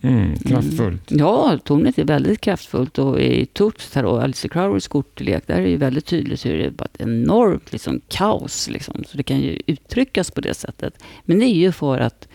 Mm, 0.01 0.37
kraftfullt. 0.37 1.11
Mm. 1.11 1.25
Ja, 1.25 1.59
tornet 1.65 1.99
är 1.99 2.05
väldigt 2.05 2.41
kraftfullt 2.41 2.99
och 2.99 3.21
i 3.21 3.47
Tuts 3.47 3.91
tarot, 3.91 4.23
Alice 4.23 4.49
Crowleys 4.49 4.89
kortlek, 4.89 5.47
där 5.47 5.55
är 5.55 5.63
det 5.63 5.69
ju 5.69 5.77
väldigt 5.77 6.07
tydligt 6.07 6.47
hur 6.47 6.59
det 6.59 6.65
är 6.65 6.71
bara 6.71 6.85
ett 6.85 7.01
enormt 7.01 7.73
liksom, 7.73 8.01
kaos. 8.09 8.69
Liksom. 8.71 9.05
Så 9.09 9.17
det 9.17 9.23
kan 9.23 9.41
ju 9.41 9.61
uttryckas 9.67 10.31
på 10.31 10.41
det 10.41 10.55
sättet. 10.55 10.95
Men 11.25 11.39
det 11.39 11.45
är 11.45 11.55
ju 11.55 11.73
för 11.73 11.99
att 11.99 12.29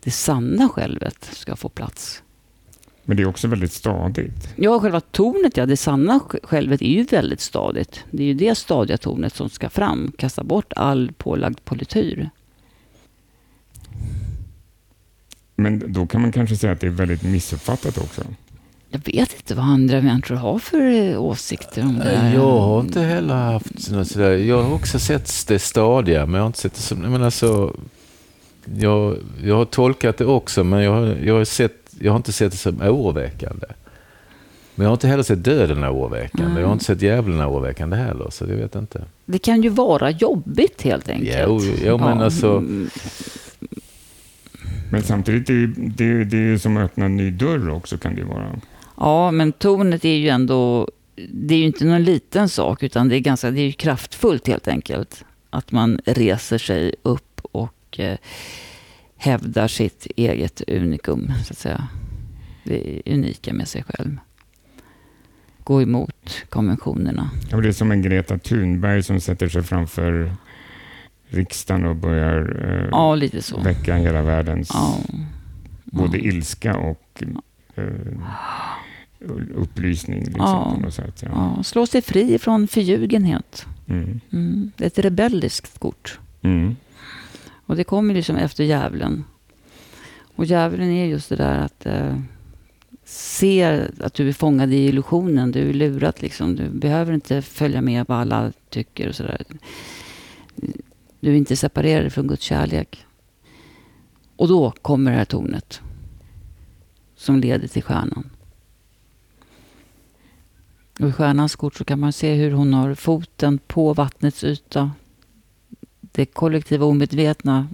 det 0.00 0.10
sanna 0.10 0.68
självet 0.68 1.28
ska 1.32 1.56
få 1.56 1.68
plats. 1.68 2.22
Men 3.04 3.16
det 3.16 3.22
är 3.22 3.26
också 3.26 3.48
väldigt 3.48 3.72
stadigt. 3.72 4.48
Ja, 4.56 4.80
själva 4.80 5.00
tornet, 5.00 5.56
ja, 5.56 5.66
det 5.66 5.76
sanna 5.76 6.20
självet 6.42 6.82
är 6.82 6.86
ju 6.86 7.02
väldigt 7.02 7.40
stadigt. 7.40 8.04
Det 8.10 8.22
är 8.22 8.26
ju 8.26 8.34
det 8.34 8.54
stadiga 8.54 8.98
tornet 8.98 9.34
som 9.34 9.48
ska 9.48 9.70
fram, 9.70 10.12
kasta 10.18 10.44
bort 10.44 10.72
all 10.76 11.12
pålagd 11.18 11.64
polityr. 11.64 12.30
Men 15.60 15.92
då 15.92 16.06
kan 16.06 16.20
man 16.20 16.32
kanske 16.32 16.56
säga 16.56 16.72
att 16.72 16.80
det 16.80 16.86
är 16.86 16.90
väldigt 16.90 17.22
missuppfattat 17.22 17.98
också. 17.98 18.22
Jag 18.90 19.00
vet 19.04 19.34
inte 19.34 19.54
vad 19.54 19.64
andra 19.64 20.00
människor 20.00 20.34
har 20.34 20.58
för 20.58 20.80
eh, 20.80 21.22
åsikter 21.22 21.82
om 21.82 21.98
det 21.98 22.04
här. 22.04 22.34
Jag 22.34 22.58
har 22.58 22.80
inte 22.80 23.00
heller 23.00 23.34
haft 23.34 23.90
något 23.90 24.08
sådär. 24.08 24.36
Jag 24.36 24.62
har 24.62 24.74
också 24.74 24.98
sett 24.98 25.46
det 25.48 25.58
stadiga, 25.58 26.26
men 26.26 26.34
jag 26.34 26.42
har 26.42 26.46
inte 26.46 26.58
sett 26.58 26.74
det 26.74 26.80
som... 26.80 26.98
Men 26.98 27.22
alltså, 27.22 27.76
jag, 28.78 29.16
jag 29.44 29.56
har 29.56 29.64
tolkat 29.64 30.18
det 30.18 30.24
också, 30.24 30.64
men 30.64 30.82
jag, 30.82 31.24
jag, 31.24 31.34
har 31.34 31.44
sett, 31.44 31.94
jag 32.00 32.12
har 32.12 32.16
inte 32.16 32.32
sett 32.32 32.52
det 32.52 32.58
som 32.58 32.80
oroväckande. 32.80 33.66
Men 34.74 34.84
jag 34.84 34.90
har 34.90 34.96
inte 34.96 35.08
heller 35.08 35.22
sett 35.22 35.44
döden 35.44 35.84
oroväckande. 35.84 36.50
Mm. 36.50 36.60
Jag 36.60 36.66
har 36.66 36.72
inte 36.72 36.84
sett 36.84 37.02
djävulen 37.02 37.46
oroväckande 37.46 37.96
heller, 37.96 38.30
så 38.30 38.44
jag 38.44 38.56
vet 38.56 38.74
inte. 38.74 39.04
Det 39.24 39.38
kan 39.38 39.62
ju 39.62 39.68
vara 39.68 40.10
jobbigt 40.10 40.82
helt 40.82 41.08
enkelt. 41.08 41.38
Jo, 41.46 41.60
jo 41.84 41.98
men 41.98 42.18
ja. 42.18 42.24
alltså... 42.24 42.64
Men 44.90 45.02
samtidigt, 45.02 45.46
det, 45.46 45.66
det, 45.66 46.24
det 46.24 46.38
är 46.38 46.58
som 46.58 46.76
att 46.76 46.84
öppna 46.84 47.04
en 47.04 47.16
ny 47.16 47.30
dörr 47.30 47.68
också 47.70 47.98
kan 47.98 48.14
det 48.14 48.24
vara. 48.24 48.60
Ja, 48.96 49.30
men 49.30 49.52
tornet 49.52 50.04
är 50.04 50.16
ju 50.16 50.28
ändå, 50.28 50.88
det 51.30 51.54
är 51.54 51.58
ju 51.58 51.64
inte 51.64 51.84
någon 51.84 52.04
liten 52.04 52.48
sak, 52.48 52.82
utan 52.82 53.08
det 53.08 53.16
är 53.16 53.20
ganska, 53.20 53.50
det 53.50 53.60
är 53.60 53.72
kraftfullt 53.72 54.46
helt 54.46 54.68
enkelt. 54.68 55.24
Att 55.50 55.72
man 55.72 56.00
reser 56.04 56.58
sig 56.58 56.94
upp 57.02 57.40
och 57.52 58.00
eh, 58.00 58.18
hävdar 59.16 59.68
sitt 59.68 60.06
eget 60.16 60.62
unikum, 60.68 61.32
så 61.44 61.52
att 61.52 61.58
säga. 61.58 61.88
Det 62.64 63.02
unika 63.06 63.52
med 63.52 63.68
sig 63.68 63.84
själv. 63.88 64.18
Gå 65.64 65.82
emot 65.82 66.44
konventionerna. 66.48 67.30
Ja, 67.50 67.60
det 67.60 67.68
är 67.68 67.72
som 67.72 67.90
en 67.90 68.02
Greta 68.02 68.38
Thunberg 68.38 69.02
som 69.02 69.20
sätter 69.20 69.48
sig 69.48 69.62
framför 69.62 70.32
riksdagen 71.28 71.86
och 71.86 71.96
börjar 71.96 72.64
eh, 72.64 72.88
ja, 72.90 73.14
lite 73.14 73.42
så. 73.42 73.60
väcka 73.60 73.96
hela 73.96 74.22
världens 74.22 74.70
ja. 74.74 74.98
både 75.84 76.18
ilska 76.18 76.76
och 76.76 77.22
eh, 77.74 77.84
upplysning. 79.54 80.24
Liksom, 80.24 80.80
ja. 80.84 80.90
sätt, 80.90 81.22
ja. 81.22 81.54
Ja, 81.56 81.62
slå 81.62 81.86
sig 81.86 82.02
fri 82.02 82.38
från 82.38 82.68
förljugenhet. 82.68 83.66
Mm. 83.86 84.20
Mm. 84.32 84.72
Det 84.76 84.84
är 84.84 84.86
ett 84.86 84.98
rebelliskt 84.98 85.78
kort. 85.78 86.18
Mm. 86.42 86.76
Och 87.66 87.76
det 87.76 87.84
kommer 87.84 88.14
liksom 88.14 88.36
efter 88.36 88.64
djävulen. 88.64 89.24
Och 90.36 90.44
djävulen 90.44 90.90
är 90.90 91.06
just 91.06 91.28
det 91.28 91.36
där 91.36 91.58
att 91.58 91.86
eh, 91.86 92.16
se 93.04 93.82
att 94.00 94.14
du 94.14 94.28
är 94.28 94.32
fångad 94.32 94.72
i 94.72 94.86
illusionen. 94.88 95.52
Du 95.52 95.68
är 95.68 95.72
lurad 95.72 96.14
liksom. 96.18 96.56
Du 96.56 96.68
behöver 96.68 97.12
inte 97.12 97.42
följa 97.42 97.80
med 97.80 98.04
vad 98.08 98.18
alla 98.18 98.52
tycker 98.70 99.08
och 99.08 99.14
sådär. 99.14 99.42
Du 101.20 101.30
är 101.30 101.34
inte 101.34 101.56
separerad 101.56 102.12
från 102.12 102.26
Guds 102.26 102.42
kärlek. 102.42 103.06
Och 104.36 104.48
då 104.48 104.70
kommer 104.70 105.10
det 105.10 105.16
här 105.16 105.24
tornet. 105.24 105.80
Som 107.16 107.40
leder 107.40 107.68
till 107.68 107.82
stjärnan. 107.82 108.30
Och 111.00 111.08
I 111.08 111.12
stjärnans 111.12 111.56
kort 111.56 111.74
så 111.74 111.84
kan 111.84 112.00
man 112.00 112.12
se 112.12 112.34
hur 112.34 112.50
hon 112.50 112.74
har 112.74 112.94
foten 112.94 113.58
på 113.58 113.94
vattnets 113.94 114.44
yta. 114.44 114.90
Det 116.00 116.26
kollektiva 116.26 116.86
omedvetna 116.86 117.68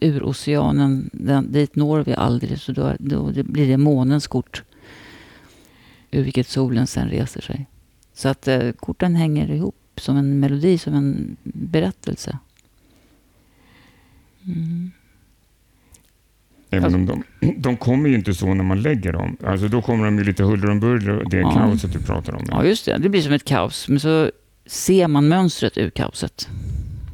ur 0.00 0.22
oceanen, 0.22 1.10
den, 1.12 1.52
dit 1.52 1.76
når 1.76 2.00
vi 2.00 2.14
aldrig. 2.14 2.60
Så 2.60 2.72
då, 2.72 2.96
då 2.98 3.30
det 3.30 3.42
blir 3.42 3.68
det 3.68 3.76
månens 3.76 4.26
kort. 4.26 4.62
Ur 6.10 6.22
vilket 6.22 6.48
solen 6.48 6.86
sen 6.86 7.08
reser 7.08 7.40
sig. 7.40 7.66
Så 8.14 8.28
att 8.28 8.48
eh, 8.48 8.72
korten 8.72 9.14
hänger 9.14 9.50
ihop 9.50 9.76
som 9.96 10.16
en 10.16 10.40
melodi, 10.40 10.78
som 10.78 10.94
en 10.94 11.36
berättelse. 11.42 12.38
Mm. 14.46 14.90
Även 16.70 16.84
Alltså- 16.84 16.98
om 17.14 17.24
de, 17.40 17.54
de 17.58 17.76
kommer 17.76 18.08
ju 18.08 18.14
inte 18.14 18.34
så 18.34 18.54
när 18.54 18.64
man 18.64 18.82
lägger 18.82 19.12
dem. 19.12 19.36
Alltså 19.46 19.68
då 19.68 19.82
kommer 19.82 20.04
de 20.04 20.18
ju 20.18 20.24
lite 20.24 20.42
huller 20.42 20.70
om 20.70 20.80
buller, 20.80 21.24
det 21.30 21.36
Ja. 21.36 21.50
kaoset 21.54 21.92
du 21.92 21.98
pratar 21.98 22.34
om. 22.34 22.44
Ja, 22.48 22.64
just 22.64 22.84
det. 22.84 22.98
Det 22.98 23.08
blir 23.08 23.22
som 23.22 23.32
ett 23.32 23.44
kaos. 23.44 23.88
Men 23.88 24.00
så 24.00 24.30
ser 24.66 25.08
man 25.08 25.28
mönstret 25.28 25.78
ur 25.78 25.90
kaoset. 25.90 26.48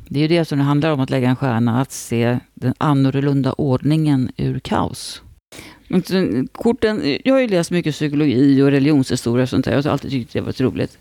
Det 0.08 0.18
är 0.18 0.22
ju 0.22 0.28
det 0.28 0.44
som 0.44 0.58
det 0.58 0.64
handlar 0.64 0.90
om 0.92 1.00
att 1.00 1.10
lägga 1.10 1.28
en 1.28 1.36
stjärna, 1.36 1.80
att 1.80 1.92
se 1.92 2.38
den 2.54 2.74
annorlunda 2.78 3.52
ordningen 3.52 4.30
ur 4.36 4.58
kaos. 4.58 5.22
Men 5.88 6.02
Korten, 6.52 7.18
jag 7.24 7.34
har 7.34 7.40
ju 7.40 7.48
läst 7.48 7.70
mycket 7.70 7.94
psykologi 7.94 8.62
och 8.62 8.70
religionshistoria 8.70 9.42
och 9.42 9.48
sånt 9.48 9.64
där. 9.64 9.72
Jag 9.72 9.82
har 9.82 9.90
alltid 9.90 10.10
tyckt 10.10 10.32
det 10.32 10.40
varit 10.40 10.60
roligt. 10.60 10.98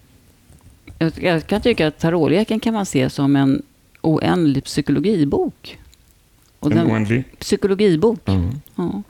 Jag, 0.99 1.11
jag 1.21 1.47
kan 1.47 1.61
tycka 1.61 1.87
att 1.87 1.99
tarotleken 1.99 2.59
kan 2.59 2.73
man 2.73 2.85
se 2.85 3.09
som 3.09 3.35
en 3.35 3.61
oändlig 4.01 4.63
psykologibok. 4.63 5.77
Och 6.59 6.71
En 6.71 6.77
den, 6.77 6.91
oändlig... 6.91 7.23
psykologibok. 7.39 8.19
Ja. 8.25 8.41
Ja. 8.75 9.03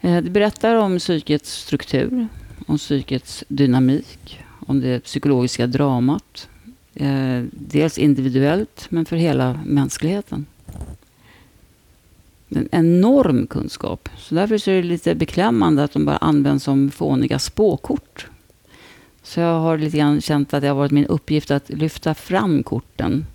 Eh, 0.00 0.22
Det 0.22 0.30
berättar 0.30 0.74
om 0.74 0.98
psykets 0.98 1.52
struktur, 1.62 2.28
om 2.66 2.78
psykets 2.78 3.44
dynamik, 3.48 4.40
om 4.66 4.80
det 4.80 5.00
psykologiska 5.00 5.66
dramat. 5.66 6.48
Eh, 6.94 7.42
Dels 7.52 7.98
individuellt, 7.98 8.86
men 8.90 9.04
för 9.04 9.16
hela 9.16 9.60
mänskligheten. 9.66 10.46
En 12.48 12.68
enorm 12.72 13.46
kunskap. 13.46 14.08
Så 14.18 14.34
därför 14.34 14.58
så 14.58 14.70
är 14.70 14.76
det 14.82 14.88
lite 14.88 15.14
beklämmande 15.14 15.84
att 15.84 15.92
de 15.92 16.04
bara 16.04 16.16
används 16.16 16.64
som 16.64 16.90
fåniga 16.90 17.38
spåkort. 17.38 18.26
Så 19.22 19.40
jag 19.40 19.60
har 19.60 19.78
lite 19.78 19.98
grann 19.98 20.20
känt 20.20 20.54
att 20.54 20.60
det 20.62 20.68
har 20.68 20.74
varit 20.74 20.92
min 20.92 21.06
uppgift 21.06 21.50
att 21.50 21.68
lyfta 21.70 22.14
fram 22.14 22.62
korten 22.62 23.26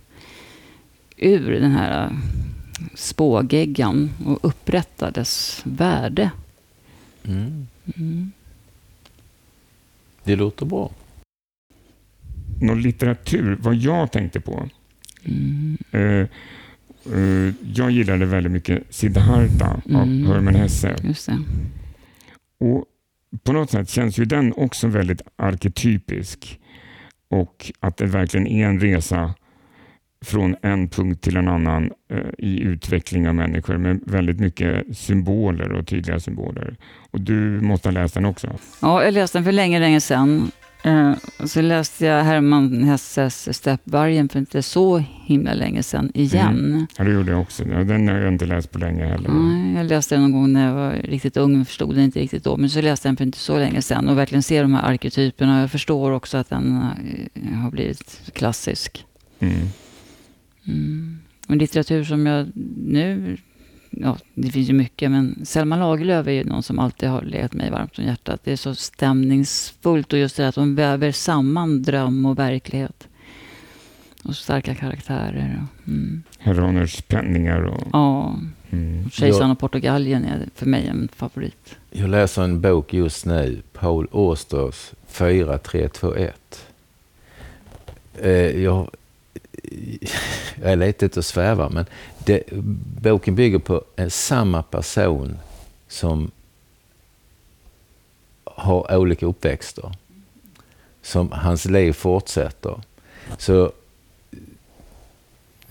ur 1.17 1.51
den 1.51 1.71
här 1.71 2.09
spågeggan 2.95 4.11
och 4.25 4.39
upprätta 4.41 5.11
dess 5.11 5.61
värde. 5.65 6.31
Mm. 7.23 7.67
Mm. 7.97 8.31
Det 10.23 10.35
låter 10.35 10.65
bra. 10.65 10.91
Någon 12.61 12.81
litteratur, 12.81 13.57
vad 13.59 13.75
jag 13.75 14.11
tänkte 14.11 14.39
på. 14.39 14.69
Mm. 15.23 15.77
Eh, 15.91 16.27
eh, 17.15 17.53
jag 17.75 17.91
gillade 17.91 18.25
väldigt 18.25 18.51
mycket 18.51 18.83
Siddhartha 18.89 19.73
av 19.73 20.03
Mm. 20.03 20.27
Hermann 20.27 20.55
Hesse. 20.55 20.95
Just 21.03 21.25
det. 21.25 21.39
Och 22.57 22.85
på 23.43 23.53
något 23.53 23.71
sätt 23.71 23.89
känns 23.89 24.17
ju 24.17 24.25
den 24.25 24.53
också 24.53 24.87
väldigt 24.87 25.21
arketypisk. 25.35 26.59
Och 27.27 27.71
att 27.79 27.97
det 27.97 28.05
verkligen 28.05 28.47
är 28.47 28.67
en 28.67 28.79
resa 28.79 29.33
från 30.23 30.55
en 30.61 30.89
punkt 30.89 31.21
till 31.21 31.37
en 31.37 31.47
annan 31.47 31.91
eh, 32.09 32.17
i 32.37 32.59
utveckling 32.59 33.27
av 33.27 33.35
människor 33.35 33.77
med 33.77 33.99
väldigt 34.05 34.39
mycket 34.39 34.97
symboler 34.97 35.71
och 35.71 35.87
tydliga 35.87 36.19
symboler. 36.19 36.77
Och 37.11 37.21
du 37.21 37.61
måste 37.61 37.89
ha 37.89 37.93
läst 37.93 38.13
den 38.13 38.25
också. 38.25 38.47
Ja, 38.81 39.03
jag 39.03 39.13
läste 39.13 39.37
den 39.37 39.45
för 39.45 39.51
länge, 39.51 39.79
länge 39.79 40.01
sedan. 40.01 40.51
Eh, 40.83 41.13
så 41.45 41.61
läste 41.61 42.05
jag 42.05 42.23
Hermann 42.23 42.83
Hesses 42.83 43.57
Steppvargen 43.57 44.29
för 44.29 44.39
inte 44.39 44.61
så 44.61 45.03
himla 45.25 45.53
länge 45.53 45.83
sedan 45.83 46.11
igen. 46.13 46.87
Ja, 46.97 47.03
det 47.03 47.11
gjorde 47.11 47.31
jag 47.31 47.41
också. 47.41 47.63
Den 47.63 48.07
har 48.07 48.15
jag 48.15 48.33
inte 48.33 48.45
läst 48.45 48.71
på 48.71 48.79
länge 48.79 49.05
heller. 49.05 49.29
Nej, 49.29 49.75
jag 49.75 49.85
läste 49.85 50.15
den 50.15 50.21
någon 50.21 50.31
gång 50.31 50.53
när 50.53 50.67
jag 50.67 50.73
var 50.73 50.91
riktigt 50.91 51.37
ung, 51.37 51.51
men 51.51 51.65
förstod 51.65 51.95
den 51.95 52.03
inte 52.03 52.19
riktigt 52.19 52.43
då. 52.43 52.57
Men 52.57 52.69
så 52.69 52.81
läste 52.81 53.07
jag 53.07 53.11
den 53.11 53.17
för 53.17 53.23
inte 53.25 53.37
så 53.37 53.57
länge 53.57 53.81
sedan 53.81 54.09
och 54.09 54.17
verkligen 54.17 54.43
ser 54.43 54.61
de 54.61 54.73
här 54.73 54.91
arketyperna. 54.91 55.61
Jag 55.61 55.71
förstår 55.71 56.11
också 56.11 56.37
att 56.37 56.49
den 56.49 56.81
eh, 57.33 57.53
har 57.53 57.71
blivit 57.71 58.31
klassisk. 58.33 59.05
Mm. 59.39 59.67
Mm. 60.67 61.17
Och 61.47 61.55
litteratur 61.55 62.03
som 62.03 62.25
jag 62.25 62.51
nu... 62.75 63.37
Ja, 63.89 64.17
det 64.33 64.49
finns 64.49 64.69
ju 64.69 64.73
mycket, 64.73 65.11
men 65.11 65.45
Selma 65.45 65.77
Lagerlöf 65.77 66.27
är 66.27 66.31
ju 66.31 66.43
någon 66.43 66.63
som 66.63 66.79
alltid 66.79 67.09
har 67.09 67.21
legat 67.21 67.53
mig 67.53 67.71
varmt 67.71 67.99
om 67.99 68.05
hjärtat. 68.05 68.41
Det 68.43 68.51
är 68.51 68.55
så 68.55 68.75
stämningsfullt 68.75 70.13
och 70.13 70.19
just 70.19 70.37
det 70.37 70.47
att 70.47 70.55
de 70.55 70.75
väver 70.75 71.11
samman 71.11 71.83
dröm 71.83 72.25
och 72.25 72.39
verklighet. 72.39 73.07
Och 74.23 74.35
starka 74.35 74.75
karaktärer. 74.75 75.63
Och, 75.63 75.87
mm. 75.87 76.23
Herr 76.39 76.53
Roners 76.53 77.01
penningar 77.01 77.61
och... 77.61 77.87
Ja, 77.93 78.35
Mm. 78.73 79.09
Kejsaren 79.09 79.51
och 79.51 79.59
Portugalien 79.59 80.25
är 80.25 80.49
för 80.55 80.65
mig 80.65 80.87
en 80.87 81.09
favorit. 81.15 81.75
Jag 81.91 82.09
läser 82.09 82.43
en 82.43 82.61
bok 82.61 82.93
just 82.93 83.25
nu, 83.25 83.61
Paul 83.73 84.07
Austers 84.11 84.91
4321. 85.07 86.67
Eh, 88.21 88.31
jag, 88.63 88.89
jag 90.61 90.71
är 90.71 90.75
lite 90.75 91.05
ute 91.05 91.19
och 91.19 91.25
svävar, 91.25 91.69
men 91.69 91.85
det, 92.17 92.43
boken 93.01 93.35
bygger 93.35 93.59
på 93.59 93.83
samma 94.09 94.63
person 94.63 95.37
som 95.87 96.31
har 98.43 98.97
olika 98.97 99.25
uppväxter. 99.25 99.91
Som 101.01 101.31
hans 101.31 101.65
liv 101.65 101.93
fortsätter. 101.93 102.81
Så 103.37 103.71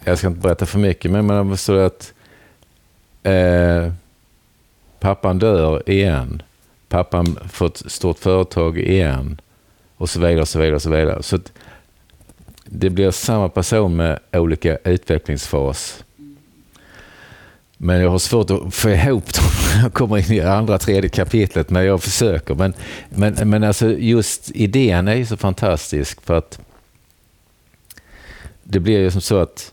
jag 0.05 0.19
ska 0.19 0.27
inte 0.27 0.41
berätta 0.41 0.67
för 0.67 0.79
mycket, 0.79 1.11
men 1.11 1.27
man 1.27 1.51
förstår 1.51 1.79
att 1.79 2.13
eh, 3.23 3.93
pappan 5.01 5.39
dör 5.39 5.91
igen. 5.91 6.43
Pappan 6.89 7.39
får 7.49 7.67
ett 7.67 7.83
stort 7.93 8.19
företag 8.19 8.79
igen. 8.79 9.41
Och 9.97 10.11
så 10.11 10.21
vidare, 10.21 10.41
och 10.41 10.49
så 10.49 10.59
vidare, 10.59 10.75
och 10.75 10.83
så 10.83 10.91
vidare. 10.91 11.23
Så 11.23 11.37
att 11.37 11.53
det 12.75 12.91
blir 12.91 13.11
samma 13.11 13.49
person 13.49 13.97
med 13.97 14.19
olika 14.33 14.77
utvecklingsfas. 14.85 16.05
Men 17.77 18.01
jag 18.01 18.11
har 18.11 18.19
svårt 18.19 18.51
att 18.51 18.75
få 18.75 18.91
ihop 18.91 19.35
dem 19.35 19.45
när 19.75 19.83
jag 19.83 19.93
kommer 19.93 20.19
in 20.19 20.33
i 20.33 20.41
andra, 20.41 20.79
tredje 20.79 21.11
kapitlet, 21.11 21.71
men 21.71 21.85
jag 21.85 22.03
försöker. 22.03 22.55
Men, 22.55 22.75
men, 23.09 23.35
men 23.51 23.65
alltså 23.65 23.93
just 23.93 24.51
idén 24.51 25.09
är 25.09 25.15
ju 25.15 25.27
så 25.27 25.37
fantastisk 25.37 26.21
för 26.21 26.39
att 26.39 26.61
det 28.63 28.81
blir 28.81 28.99
ju 28.99 29.11
som 29.11 29.21
så 29.21 29.39
att 29.39 29.73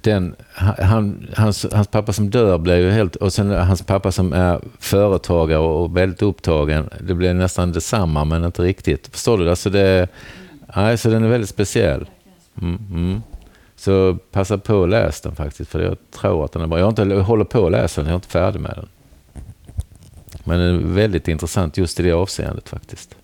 den, 0.00 0.34
han, 0.54 1.26
hans, 1.36 1.66
hans 1.72 1.88
pappa 1.88 2.12
som 2.12 2.30
dör 2.30 2.58
blir 2.58 2.76
ju 2.76 2.90
helt... 2.90 3.16
Och 3.16 3.32
sen 3.32 3.50
hans 3.50 3.82
pappa 3.82 4.12
som 4.12 4.32
är 4.32 4.60
företagare 4.78 5.58
och 5.58 5.96
väldigt 5.96 6.22
upptagen. 6.22 6.90
Det 7.00 7.14
blir 7.14 7.34
nästan 7.34 7.72
detsamma, 7.72 8.24
men 8.24 8.44
inte 8.44 8.62
riktigt. 8.62 9.08
Förstår 9.12 9.38
du? 9.38 9.50
Alltså 9.50 9.70
det, 9.70 10.08
nej, 10.76 10.98
så 10.98 11.10
den 11.10 11.24
är 11.24 11.28
väldigt 11.28 11.50
speciell. 11.50 12.06
Mm, 12.62 12.78
mm. 12.90 13.22
Så 13.76 14.14
passa 14.14 14.58
på 14.58 14.82
att 14.82 14.88
läsa 14.88 15.28
den 15.28 15.36
faktiskt, 15.36 15.70
för 15.70 15.80
jag 15.82 15.96
tror 16.10 16.44
att 16.44 16.52
den 16.52 16.62
är 16.62 16.66
bra. 16.66 16.78
Jag, 16.78 16.84
har 16.84 16.90
inte, 16.90 17.02
jag 17.02 17.22
håller 17.22 17.44
på 17.44 17.66
att 17.66 17.72
läsa 17.72 18.00
den, 18.00 18.08
jag 18.08 18.12
är 18.12 18.16
inte 18.16 18.28
färdig 18.28 18.60
med 18.60 18.72
den. 18.76 18.88
Men 20.44 20.58
den 20.58 20.74
är 20.74 20.94
väldigt 20.94 21.28
intressant 21.28 21.76
just 21.76 22.00
i 22.00 22.02
det 22.02 22.12
avseendet 22.12 22.68
faktiskt. 22.68 23.16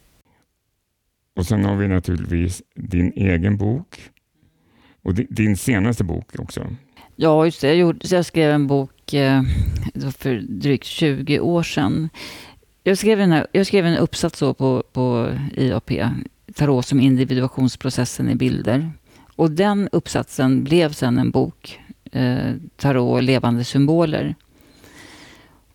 Och 1.37 1.47
sen 1.47 1.65
har 1.65 1.77
vi 1.77 1.89
naturligtvis 1.89 2.63
din 2.75 3.13
egen 3.17 3.57
bok. 3.57 4.11
Och 5.03 5.15
di- 5.15 5.27
din 5.31 5.57
senaste 5.57 6.05
bok 6.05 6.39
också. 6.39 6.67
Ja, 7.17 7.45
just 7.45 7.61
det. 7.61 7.67
Jag, 7.67 7.77
gjorde, 7.77 8.09
så 8.09 8.15
jag 8.15 8.27
skrev 8.27 8.51
en 8.51 8.67
bok 8.67 9.15
eh, 9.15 9.43
för 10.17 10.35
drygt 10.49 10.85
20 10.85 11.41
år 11.41 11.63
sedan. 11.63 12.09
Jag 12.83 12.99
skrev 12.99 13.21
en, 13.21 13.47
jag 13.53 13.67
skrev 13.67 13.87
en 13.87 13.97
uppsats 13.97 14.39
så 14.39 14.55
på, 14.55 14.83
på 14.93 15.29
IAP, 15.57 15.91
Tarot 16.55 16.87
som 16.87 17.01
individuationsprocessen 17.01 18.31
i 18.31 18.35
bilder. 18.35 18.93
Och 19.37 19.51
den 19.51 19.89
uppsatsen 19.93 20.65
blev 20.65 20.93
sen 20.93 21.19
en 21.19 21.31
bok, 21.31 21.81
eh, 22.13 22.55
Tarot 22.77 23.23
levande 23.23 23.65
symboler. 23.65 24.35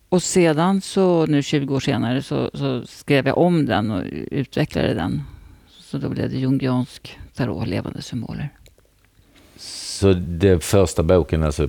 Och 0.08 0.22
sedan 0.22 0.80
så, 0.80 1.26
nu 1.26 1.42
20 1.42 1.74
år 1.74 1.80
senare, 1.80 2.22
så, 2.22 2.50
så 2.54 2.86
skrev 2.86 3.26
jag 3.26 3.38
om 3.38 3.66
den 3.66 3.90
och 3.90 4.02
utvecklade 4.30 4.94
den. 4.94 5.22
Så 5.68 5.98
då 5.98 6.08
blev 6.08 6.30
det 6.30 6.36
jungiansk 6.38 7.18
tarot 7.34 7.68
levande 7.68 8.02
symboler. 8.02 8.48
Så 9.56 10.12
den 10.12 10.60
första 10.60 11.02
boken, 11.02 11.42
alltså 11.42 11.68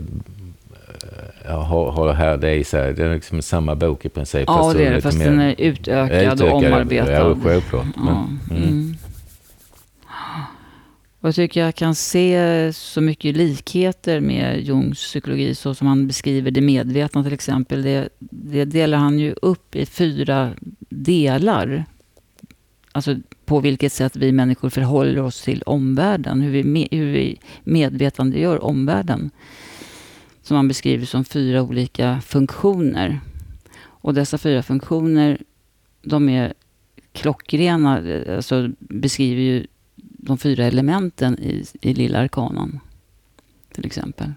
har, 1.46 1.92
har 1.92 2.14
här 2.14 2.38
det 2.38 2.56
i 2.56 2.64
sig. 2.64 2.94
Det 2.94 3.04
är 3.04 3.14
liksom 3.14 3.42
samma 3.42 3.76
bok 3.76 4.06
i 4.06 4.10
princip. 4.10 4.44
Ja, 4.48 4.58
fast 4.58 4.78
det 4.78 4.86
är 4.86 4.94
det. 4.94 5.02
Fast 5.02 5.18
mer 5.18 5.26
den 5.26 5.40
är 5.40 5.56
utökad, 5.58 6.42
och 6.42 6.54
omarbetad. 6.54 7.12
Ja, 7.12 7.36
självklart. 7.44 7.86
Ja, 7.96 8.02
Men, 8.50 8.58
mm. 8.58 8.70
mm. 8.70 8.96
Och 11.22 11.28
jag 11.28 11.36
tycker 11.36 11.62
jag 11.62 11.76
kan 11.76 11.96
se 11.96 12.72
så 12.74 13.02
mycket 13.02 13.36
likheter 13.36 14.20
med 14.20 14.62
Jungs 14.62 14.98
psykologi, 14.98 15.56
så 15.56 15.76
som 15.76 15.88
han 15.88 16.08
beskriver 16.08 16.52
det 16.52 16.62
medvetna 16.62 17.24
till 17.24 17.34
exempel. 17.34 17.82
Det, 17.82 18.10
det 18.20 18.66
delar 18.66 18.98
han 18.98 19.20
ju 19.20 19.36
upp 19.42 19.76
i 19.76 19.86
fyra 19.86 20.52
delar. 20.90 21.86
Alltså 22.92 23.16
på 23.46 23.60
vilket 23.60 23.94
sätt 23.94 24.16
vi 24.16 24.32
människor 24.32 24.70
förhåller 24.70 25.22
oss 25.22 25.42
till 25.42 25.64
omvärlden. 25.66 26.42
Hur 26.42 26.52
vi, 26.52 26.88
hur 26.92 27.12
vi 27.12 27.40
medvetandegör 27.64 28.64
omvärlden. 28.64 29.32
Som 30.42 30.58
han 30.58 30.68
beskriver 30.68 31.06
som 31.06 31.26
fyra 31.26 31.62
olika 31.62 32.22
funktioner. 32.22 33.20
Och 33.82 34.14
dessa 34.14 34.38
fyra 34.38 34.64
funktioner, 34.64 35.42
de 36.02 36.30
är 36.30 36.54
klockrena, 37.12 38.04
alltså 38.36 38.70
beskriver 38.80 39.42
ju 39.42 39.68
de 39.98 40.38
fyra 40.38 40.66
elementen 40.66 41.40
i, 41.40 41.66
i 41.82 41.94
Lilla 41.94 42.20
Arkanan. 42.20 42.80
Till 43.74 43.86
exempel. 43.86 44.34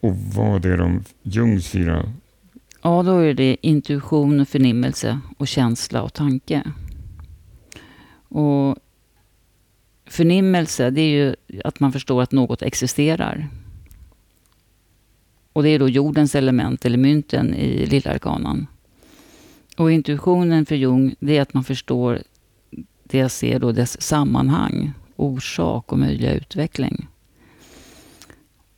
Och 0.00 0.16
vad 0.16 0.64
är 0.64 0.76
de 0.76 1.04
Jungs 1.22 1.68
fyra? 1.68 2.12
Ja, 2.82 3.02
då 3.02 3.18
är 3.18 3.34
det 3.34 3.56
intuition, 3.60 4.46
förnimmelse 4.46 5.20
och 5.38 5.48
känsla 5.48 6.02
och 6.02 6.12
tanke. 6.12 6.62
Och 8.28 8.78
förnimmelse, 10.06 10.90
det 10.90 11.00
är 11.00 11.10
ju 11.10 11.34
att 11.64 11.80
man 11.80 11.92
förstår 11.92 12.22
att 12.22 12.32
något 12.32 12.62
existerar. 12.62 13.48
Och 15.52 15.62
det 15.62 15.68
är 15.68 15.78
då 15.78 15.88
jordens 15.88 16.34
element, 16.34 16.84
eller 16.84 16.98
mynten, 16.98 17.54
i 17.54 17.86
Lilla 17.86 18.10
Arkanan. 18.10 18.66
Och 19.76 19.92
intuitionen 19.92 20.66
för 20.66 20.74
Jung, 20.74 21.14
det 21.20 21.36
är 21.36 21.42
att 21.42 21.54
man 21.54 21.64
förstår 21.64 22.22
det 23.04 23.18
jag 23.18 23.30
ser 23.30 23.58
då 23.58 23.72
dess 23.72 24.02
sammanhang, 24.02 24.92
orsak 25.16 25.92
och 25.92 25.98
möjliga 25.98 26.34
utveckling. 26.34 27.06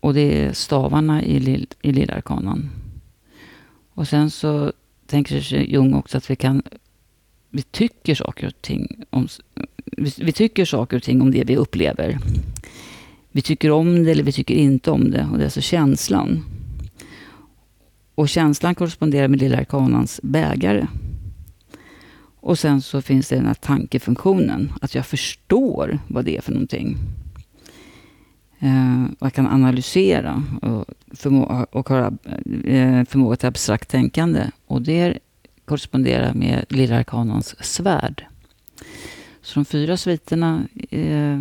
Och 0.00 0.14
det 0.14 0.44
är 0.44 0.52
stavarna 0.52 1.22
i, 1.22 1.40
lill, 1.40 1.66
i 1.82 1.92
Lillarkanan. 1.92 2.70
Och 3.94 4.08
sen 4.08 4.30
så 4.30 4.72
tänker 5.06 5.40
sig 5.40 5.72
Jung 5.72 5.94
också 5.94 6.18
att 6.18 6.30
vi 6.30 6.36
kan 6.36 6.62
vi 7.50 7.62
tycker 7.62 8.14
saker 8.14 8.46
och 8.46 8.62
ting 8.62 9.04
om, 9.10 9.28
vi, 9.84 10.12
vi, 10.18 10.32
tycker 10.32 10.64
saker 10.64 10.96
och 10.96 11.02
ting 11.02 11.22
om 11.22 11.30
det 11.30 11.44
vi 11.44 11.56
upplever. 11.56 12.18
Vi 13.32 13.42
tycker 13.42 13.70
om 13.70 14.04
det 14.04 14.10
eller 14.10 14.22
vi 14.22 14.32
tycker 14.32 14.54
inte 14.54 14.90
om 14.90 15.10
det. 15.10 15.28
Och 15.32 15.38
det 15.38 15.42
är 15.42 15.46
alltså 15.46 15.60
känslan. 15.60 16.44
Och 18.14 18.28
känslan 18.28 18.74
korresponderar 18.74 19.28
med 19.28 19.40
Lilla 19.40 19.58
Arkanans 19.58 20.20
bägare. 20.22 20.86
Och 22.40 22.58
sen 22.58 22.82
så 22.82 23.02
finns 23.02 23.28
det 23.28 23.36
den 23.36 23.46
här 23.46 23.54
tankefunktionen. 23.54 24.72
Att 24.80 24.94
jag 24.94 25.06
förstår 25.06 25.98
vad 26.08 26.24
det 26.24 26.36
är 26.36 26.40
för 26.40 26.52
någonting. 26.52 26.96
Eh, 28.58 29.04
jag 29.20 29.32
kan 29.32 29.46
analysera 29.46 30.42
och, 30.62 30.84
förmå 31.10 31.66
och 31.70 31.88
ha 31.88 32.06
eh, 32.64 33.04
förmåga 33.04 33.36
till 33.36 33.48
abstrakt 33.48 33.90
tänkande. 33.90 34.50
Och 34.66 34.82
det 34.82 35.18
korresponderar 35.64 36.34
med 36.34 36.64
Lilla 36.68 36.96
Arkanans 36.96 37.64
svärd. 37.64 38.26
Så 39.42 39.60
de 39.60 39.64
fyra 39.64 39.96
sviterna 39.96 40.62
eh, 40.90 41.40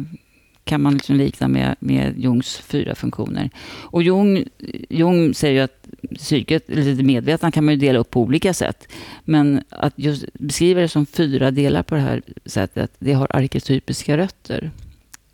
kan 0.64 0.82
man 0.82 0.94
liksom 0.94 1.16
likna 1.16 1.48
med, 1.48 1.76
med 1.80 2.20
Jungs 2.20 2.58
fyra 2.58 2.96
funktioner. 2.96 3.50
Och 3.66 4.04
Jung, 4.04 4.44
Jung 4.90 5.34
säger 5.34 5.54
ju 5.54 5.60
att 5.60 5.88
psyket, 6.18 6.70
eller 6.70 6.96
det 6.96 7.04
medvetna 7.04 7.52
kan 7.52 7.66
man 7.66 7.74
ju 7.74 7.80
dela 7.80 8.00
upp 8.00 8.10
på 8.10 8.22
olika 8.22 8.54
sätt. 8.54 8.88
Men 9.26 9.64
att 9.70 9.94
just 9.96 10.26
beskriva 10.34 10.82
det 10.82 10.88
som 10.88 11.06
fyra 11.06 11.52
delar 11.52 11.84
på 11.84 11.96
det 11.96 12.02
här 12.02 12.22
sättet, 12.46 12.92
det 13.00 13.14
har 13.14 13.28
arketypiska 13.36 14.18
rötter. 14.18 14.72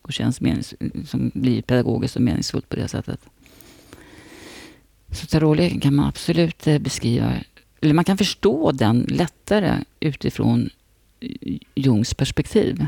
Och 0.02 0.14
känns 0.14 0.42
menings, 0.42 0.74
som 1.06 1.32
blir 1.34 1.62
pedagogiskt 1.62 2.16
och 2.16 2.22
meningsfullt 2.22 2.70
på 2.70 2.76
det 2.76 2.88
sättet. 2.88 3.20
Så 5.12 5.28
tarotleken 5.28 5.80
kan 5.80 5.96
man 5.96 6.08
absolut 6.08 6.68
eh, 6.68 6.80
beskriva, 6.80 7.34
eller 7.82 7.94
man 7.94 8.06
kan 8.06 8.18
förstå 8.18 8.72
den 8.72 9.06
lättare 9.10 9.84
utifrån 10.00 10.70
Jungs 11.76 12.14
perspektiv. 12.14 12.86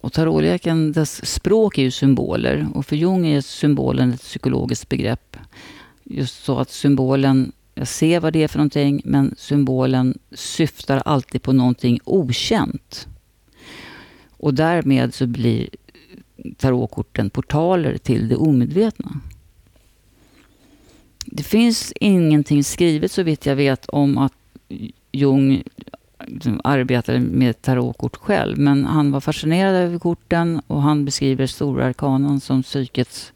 Och 0.00 0.12
tarotleken, 0.12 0.92
dess 0.92 1.26
språk 1.26 1.78
är 1.78 1.82
ju 1.82 1.90
symboler. 1.90 2.66
Och 2.74 2.86
för 2.86 2.96
Jung 2.96 3.26
är 3.26 3.40
symbolen 3.40 4.12
ett 4.12 4.20
psykologiskt 4.20 4.88
begrepp. 4.88 5.36
Just 6.04 6.44
så 6.44 6.58
att 6.58 6.70
symbolen, 6.70 7.52
jag 7.74 7.88
ser 7.88 8.20
vad 8.20 8.32
det 8.32 8.42
är 8.42 8.48
för 8.48 8.58
någonting, 8.58 9.02
men 9.04 9.34
symbolen 9.38 10.18
syftar 10.32 11.02
alltid 11.04 11.42
på 11.42 11.52
någonting 11.52 12.00
okänt. 12.04 13.08
Och 14.30 14.54
därmed 14.54 15.14
så 15.14 15.26
blir 15.26 15.68
tarotkorten 16.56 17.30
portaler 17.30 17.98
till 17.98 18.28
det 18.28 18.36
omedvetna. 18.36 19.20
Det 21.26 21.42
finns 21.42 21.92
ingenting 22.00 22.64
skrivet 22.64 23.12
så 23.12 23.22
vitt 23.22 23.46
jag 23.46 23.56
vet 23.56 23.88
om 23.88 24.18
att 24.18 24.32
Jung 25.12 25.62
Liksom, 26.30 26.60
arbetade 26.64 27.20
med 27.20 27.62
tarotkort 27.62 28.16
själv. 28.16 28.58
Men 28.58 28.84
han 28.84 29.10
var 29.10 29.20
fascinerad 29.20 29.74
över 29.74 29.98
korten 29.98 30.60
och 30.66 30.82
han 30.82 31.04
beskriver 31.04 31.46
storarkanan 31.46 32.40
som 32.40 32.62
psykets, 32.62 33.32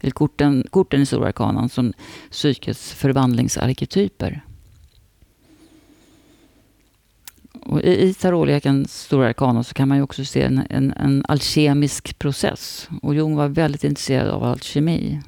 eller 0.00 0.10
korten, 0.10 0.64
korten 0.70 1.02
i 1.02 1.06
stora 1.06 1.28
arkanan 1.28 1.68
som 1.68 1.92
psykets 2.30 2.92
förvandlingsarketyper. 2.92 4.42
Och 7.52 7.82
I, 7.82 8.02
i 8.02 8.14
stora 8.14 9.28
arkanan 9.28 9.64
så 9.64 9.74
kan 9.74 9.88
man 9.88 9.96
ju 9.96 10.02
också 10.02 10.24
se 10.24 10.42
en, 10.42 10.62
en, 10.70 10.92
en 10.92 11.24
alkemisk 11.28 12.18
process. 12.18 12.88
Och 13.02 13.14
Jung 13.14 13.36
var 13.36 13.48
väldigt 13.48 13.84
intresserad 13.84 14.28
av 14.28 14.44
alkemi 14.44 15.20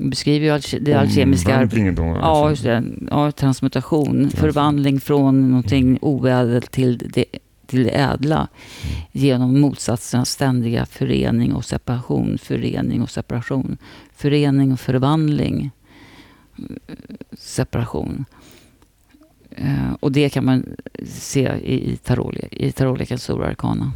beskriver 0.00 0.46
ju 0.46 0.78
det 0.80 0.94
alkemiska 0.94 1.56
då? 1.94 2.02
Alltså. 2.02 2.20
Ja, 2.20 2.50
just 2.50 2.62
det. 2.62 2.84
Ja, 3.10 3.32
transmutation. 3.32 4.30
Förvandling 4.30 5.00
från 5.00 5.50
någonting 5.50 5.88
mm. 5.88 5.98
oädelt 6.02 6.70
till 6.70 6.98
det, 6.98 7.24
till 7.66 7.84
det 7.84 8.00
ädla. 8.00 8.36
Mm. 8.36 9.02
Genom 9.12 9.60
motsatsernas 9.60 10.30
ständiga 10.30 10.86
förening 10.86 11.52
och 11.54 11.64
separation. 11.64 12.38
Förening 12.38 13.02
och 13.02 13.10
separation. 13.10 13.76
Förening 14.16 14.72
och 14.72 14.80
förvandling. 14.80 15.70
Separation. 17.32 18.24
Uh, 19.58 19.92
och 20.00 20.12
det 20.12 20.28
kan 20.28 20.44
man 20.44 20.76
se 21.06 21.52
i, 21.62 21.98
i 22.50 22.72
tarotlekens 22.72 23.22
stora 23.22 23.46
arkana. 23.46 23.92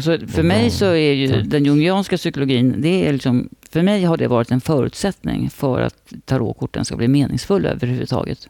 Så 0.00 0.18
för 0.26 0.42
mig 0.42 0.70
så 0.70 0.84
är 0.84 1.12
ju 1.12 1.42
den 1.42 1.64
jungianska 1.64 2.16
psykologin, 2.16 2.74
det 2.78 3.08
är 3.08 3.12
liksom, 3.12 3.48
för 3.70 3.82
mig 3.82 4.04
har 4.04 4.16
det 4.16 4.28
varit 4.28 4.50
en 4.50 4.60
förutsättning 4.60 5.50
för 5.50 5.80
att 5.80 6.12
tarotkorten 6.24 6.84
ska 6.84 6.96
bli 6.96 7.08
meningsfulla 7.08 7.68
överhuvudtaget. 7.68 8.48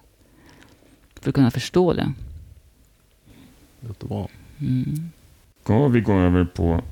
För 1.21 1.31
att 1.31 1.35
kunna 1.35 1.51
förstå 1.51 1.93
det. 1.93 2.13
Låter 3.81 4.07
bra. 4.07 4.29
Mm. 4.61 5.11
Ska 5.63 5.89
vi 5.89 6.01
gå 6.01 6.13
över 6.13 6.45
på 6.45 6.83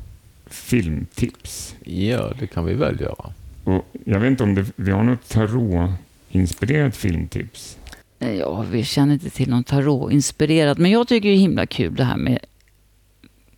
filmtips? 0.47 1.75
Ja, 1.85 2.33
det 2.38 2.47
kan 2.47 2.65
vi 2.65 2.75
väl 2.75 3.01
göra. 3.01 3.33
Och 3.65 3.87
jag 4.05 4.21
vet 4.21 4.31
inte 4.31 4.43
om 4.43 4.55
det, 4.55 4.67
vi 4.77 4.91
har 4.91 5.03
något 5.03 5.29
tarot-inspirerat 5.29 6.97
filmtips? 6.97 7.79
Ja, 8.19 8.67
vi 8.71 8.85
känner 8.85 9.15
inte 9.15 9.31
till 9.31 9.51
någon 9.51 9.65
tarot-inspirerat. 9.65 10.79
Men 10.79 10.91
jag 10.91 11.09
tycker 11.09 11.29
det 11.29 11.35
är 11.35 11.38
himla 11.38 11.67
kul 11.67 11.95
det 11.95 12.05
här 12.05 12.17
med 12.17 12.38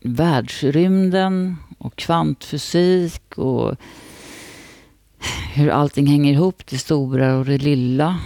världsrymden 0.05 1.57
och 1.79 1.97
kvantfysik 1.97 3.39
och 3.39 3.77
hur 5.55 5.69
allting 5.69 6.07
hänger 6.07 6.33
ihop, 6.33 6.67
det 6.67 6.79
stora 6.79 7.37
och 7.37 7.45
det 7.45 7.59
lilla. 7.59 8.19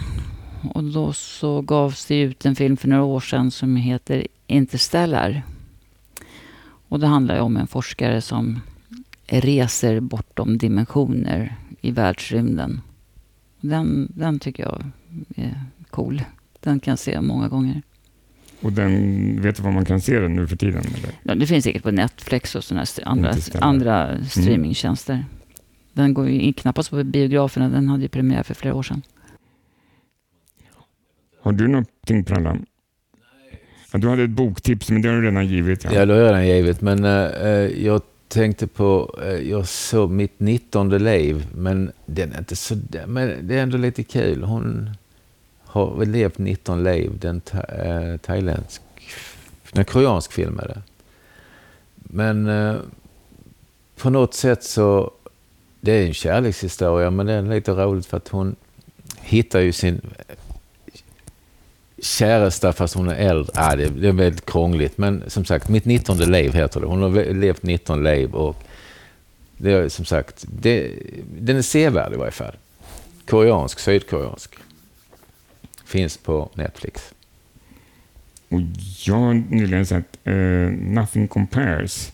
Och 0.73 0.83
då 0.83 1.13
så 1.13 1.61
gavs 1.61 2.05
det 2.05 2.19
ut 2.19 2.45
en 2.45 2.55
film 2.55 2.77
för 2.77 2.87
några 2.87 3.03
år 3.03 3.19
sedan 3.19 3.51
som 3.51 3.75
heter 3.75 4.27
Interstellar. 4.47 5.43
Och 6.87 6.99
det 6.99 7.07
handlar 7.07 7.39
om 7.39 7.57
en 7.57 7.67
forskare 7.67 8.21
som 8.21 8.59
reser 9.27 9.99
bortom 9.99 10.57
dimensioner 10.57 11.55
i 11.81 11.91
världsrymden. 11.91 12.81
Den, 13.61 14.11
den 14.15 14.39
tycker 14.39 14.63
jag 14.63 14.83
är 15.35 15.63
cool. 15.89 16.21
Den 16.59 16.79
kan 16.79 16.91
jag 16.91 16.99
se 16.99 17.21
många 17.21 17.47
gånger. 17.47 17.81
Och 18.61 18.73
den, 18.73 19.41
vet 19.41 19.55
du 19.55 19.63
var 19.63 19.71
man 19.71 19.85
kan 19.85 20.01
se 20.01 20.19
den 20.19 20.35
nu 20.35 20.47
för 20.47 20.55
tiden? 20.55 20.81
Eller? 20.97 21.11
Ja, 21.23 21.35
det 21.35 21.47
finns 21.47 21.63
säkert 21.63 21.83
på 21.83 21.91
Netflix 21.91 22.55
och 22.55 22.63
sådana 22.63 22.85
andra, 23.03 23.33
andra 23.59 24.07
mm. 24.07 24.25
streamingtjänster. 24.25 25.13
Mm. 25.13 25.25
Den 25.93 26.13
går 26.13 26.29
ju 26.29 26.53
knappast 26.53 26.89
på 26.89 27.03
biograferna. 27.03 27.69
Den 27.69 27.89
hade 27.89 28.03
ju 28.03 28.09
premiär 28.09 28.43
för 28.43 28.53
flera 28.53 28.75
år 28.75 28.83
sedan. 28.83 29.01
Har 31.41 31.51
du 31.51 31.67
någonting 31.67 32.23
Prallan? 32.23 32.65
Ja, 33.91 33.99
du 33.99 34.09
hade 34.09 34.23
ett 34.23 34.29
boktips, 34.29 34.89
men 34.89 35.01
det 35.01 35.09
har 35.09 35.15
du 35.15 35.21
redan 35.21 35.47
givit. 35.47 35.83
Ja, 35.83 35.93
ja 35.93 36.05
det 36.05 36.13
har 36.13 36.19
jag 36.19 36.27
redan 36.27 36.47
givit. 36.47 36.81
Men 36.81 37.05
uh, 37.05 37.85
jag 37.85 38.01
tänkte 38.27 38.67
på, 38.67 39.19
eh, 39.23 39.49
jag 39.49 39.67
såg 39.67 40.11
mitt 40.11 40.39
19 40.39 40.89
liv, 40.89 41.47
men 41.55 41.91
den 42.05 42.33
är 42.33 42.39
inte 42.39 42.55
så, 42.55 42.75
men 43.07 43.47
det 43.47 43.55
är 43.55 43.63
ändå 43.63 43.77
lite 43.77 44.03
kul. 44.03 44.43
Hon 44.43 44.89
har 45.69 46.05
levt 46.05 46.37
19 46.37 46.83
liv, 46.83 47.11
den 47.19 47.41
tha, 47.41 47.63
eh, 47.63 48.17
thailändsk, 48.17 48.81
den 49.71 49.85
koreansk 49.85 50.31
film 50.31 50.59
är 50.59 50.67
det. 50.67 50.81
Men 51.95 52.47
äh, 52.47 52.75
på 53.97 54.09
något 54.09 54.33
sätt 54.33 54.63
så, 54.63 55.11
det 55.81 55.91
är 55.91 56.07
en 56.07 56.13
kärlekshistoria, 56.13 57.11
men 57.11 57.25
det 57.25 57.33
är 57.33 57.41
lite 57.41 57.71
roligt 57.71 58.05
för 58.05 58.17
att 58.17 58.27
hon 58.27 58.55
hittar 59.21 59.59
ju 59.59 59.71
sin 59.71 60.01
käresta 62.01 62.73
fast 62.73 62.95
hon 62.95 63.09
är 63.09 63.15
äldre. 63.15 63.53
Ah, 63.55 63.75
det, 63.75 63.89
det 63.89 64.07
är 64.07 64.11
väldigt 64.11 64.45
krångligt, 64.45 64.97
men 64.97 65.23
som 65.27 65.45
sagt, 65.45 65.69
mitt 65.69 65.85
19 65.85 66.17
liv 66.17 66.53
heter 66.53 66.79
det. 66.79 66.85
Hon 66.85 67.01
har 67.01 67.33
levt 67.33 67.63
19 67.63 68.03
liv 68.03 68.33
och 68.35 68.63
det 69.57 69.71
är 69.71 69.89
som 69.89 70.05
sagt, 70.05 70.45
det, 70.47 70.93
den 71.39 71.57
är 71.57 71.61
sevärd 71.61 72.13
i 72.13 72.17
varje 72.17 72.31
fall. 72.31 72.55
Koreansk, 73.25 73.79
sydkoreansk. 73.79 74.55
Finns 75.89 76.17
på 76.17 76.51
Netflix. 76.53 77.13
Och 78.49 78.61
jag 79.05 79.15
har 79.15 79.33
nyligen 79.33 79.85
sett 79.85 80.27
uh, 80.27 80.69
Nothing 80.71 81.27
Compares. 81.27 82.13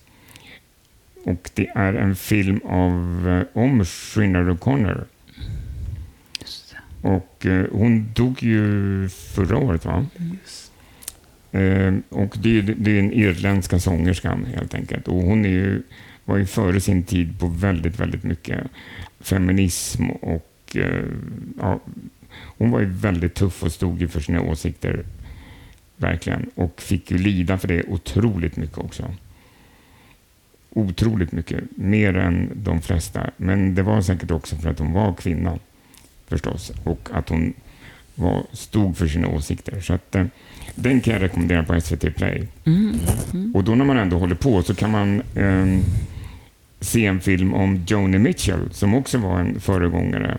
Och 1.24 1.50
det 1.54 1.68
är 1.76 1.94
en 1.94 2.16
film 2.16 2.62
av, 2.64 3.28
uh, 3.28 3.44
om 3.64 3.86
Shinard 3.86 4.48
O'Connor. 4.48 5.04
Och 7.02 7.46
uh, 7.46 7.66
hon 7.72 8.14
dog 8.14 8.44
ju 8.44 9.10
förra 9.10 9.58
året, 9.58 9.86
va? 9.86 10.06
Mm. 11.52 12.04
och 12.10 12.36
det, 12.38 12.62
det 12.62 12.92
är 12.92 12.96
den 12.96 13.14
irländska 13.14 13.80
sångerskan 13.80 14.46
helt 14.46 14.74
enkelt. 14.74 15.08
Och 15.08 15.22
hon 15.22 15.46
är 15.46 15.50
ju, 15.50 15.84
var 16.26 16.38
ju 16.38 16.46
före 16.46 16.82
sin 16.82 17.04
tid 17.04 17.40
på 17.40 17.48
väldigt, 17.48 18.00
väldigt 18.00 18.24
mycket 18.24 18.68
feminism 19.20 20.10
och 20.10 20.78
ja, 21.60 21.80
hon 22.58 22.72
var 22.72 22.80
ju 22.80 22.86
väldigt 22.86 23.34
tuff 23.34 23.64
och 23.64 23.72
stod 23.72 24.02
ju 24.02 24.08
för 24.08 24.20
sina 24.20 24.42
åsikter 24.42 25.06
verkligen 25.98 26.50
och 26.56 26.82
fick 26.82 27.12
ju 27.12 27.18
lida 27.18 27.58
för 27.58 27.68
det 27.68 27.84
otroligt 27.84 28.56
mycket 28.56 28.78
också. 28.78 29.14
Otroligt 30.70 31.32
mycket, 31.32 31.64
mer 31.76 32.18
än 32.18 32.50
de 32.56 32.82
flesta. 32.82 33.30
Men 33.38 33.76
det 33.76 33.84
var 33.84 34.02
säkert 34.02 34.32
också 34.32 34.56
för 34.56 34.70
att 34.70 34.80
hon 34.80 34.94
var 34.94 35.14
kvinna 35.14 35.60
förstås 36.28 36.72
och 36.84 37.10
att 37.14 37.30
hon 37.30 37.54
var, 38.16 38.44
stod 38.52 38.98
för 38.98 39.08
sina 39.08 39.28
åsikter. 39.28 39.82
Så 39.82 39.94
att, 39.94 40.16
eh, 40.16 40.26
den 40.76 41.02
kan 41.02 41.14
jag 41.14 41.22
rekommendera 41.22 41.64
på 41.64 41.82
SVT 41.82 42.16
Play. 42.16 42.48
Mm. 42.66 42.96
Mm. 43.34 43.56
Och 43.56 43.64
då 43.64 43.76
när 43.76 43.86
man 43.86 43.98
ändå 43.98 44.18
håller 44.18 44.36
på 44.36 44.64
så 44.64 44.76
kan 44.76 44.92
man 44.92 45.22
eh, 45.36 45.80
se 46.80 47.06
en 47.06 47.20
film 47.20 47.54
om 47.54 47.84
Joni 47.88 48.18
Mitchell 48.18 48.70
som 48.72 48.94
också 48.94 49.18
var 49.18 49.40
en 49.40 49.60
föregångare 49.60 50.38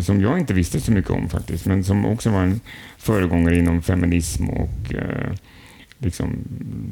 som 0.00 0.20
jag 0.20 0.38
inte 0.38 0.54
visste 0.54 0.80
så 0.80 0.92
mycket 0.92 1.10
om 1.10 1.28
faktiskt, 1.28 1.66
men 1.66 1.84
som 1.84 2.06
också 2.06 2.30
var 2.30 2.42
en 2.42 2.60
föregångare 2.98 3.58
inom 3.58 3.82
feminism 3.82 4.48
och 4.48 4.94
eh, 4.94 5.32
liksom 5.98 6.38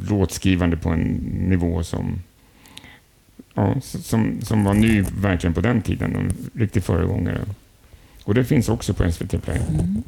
låtskrivande 0.08 0.76
på 0.76 0.88
en 0.88 1.00
nivå 1.48 1.82
som, 1.82 2.22
ja, 3.54 3.80
som, 3.80 4.40
som 4.42 4.64
var 4.64 4.74
ny 4.74 5.04
verkligen 5.20 5.54
på 5.54 5.60
den 5.60 5.82
tiden. 5.82 6.16
En 6.16 6.32
riktig 6.60 6.84
föregångare. 6.84 7.40
Och 8.24 8.34
det 8.34 8.44
finns 8.44 8.68
också 8.68 8.94
på 8.94 9.12
SVT 9.12 9.42
Play. 9.42 9.60
Mm. 9.68 10.02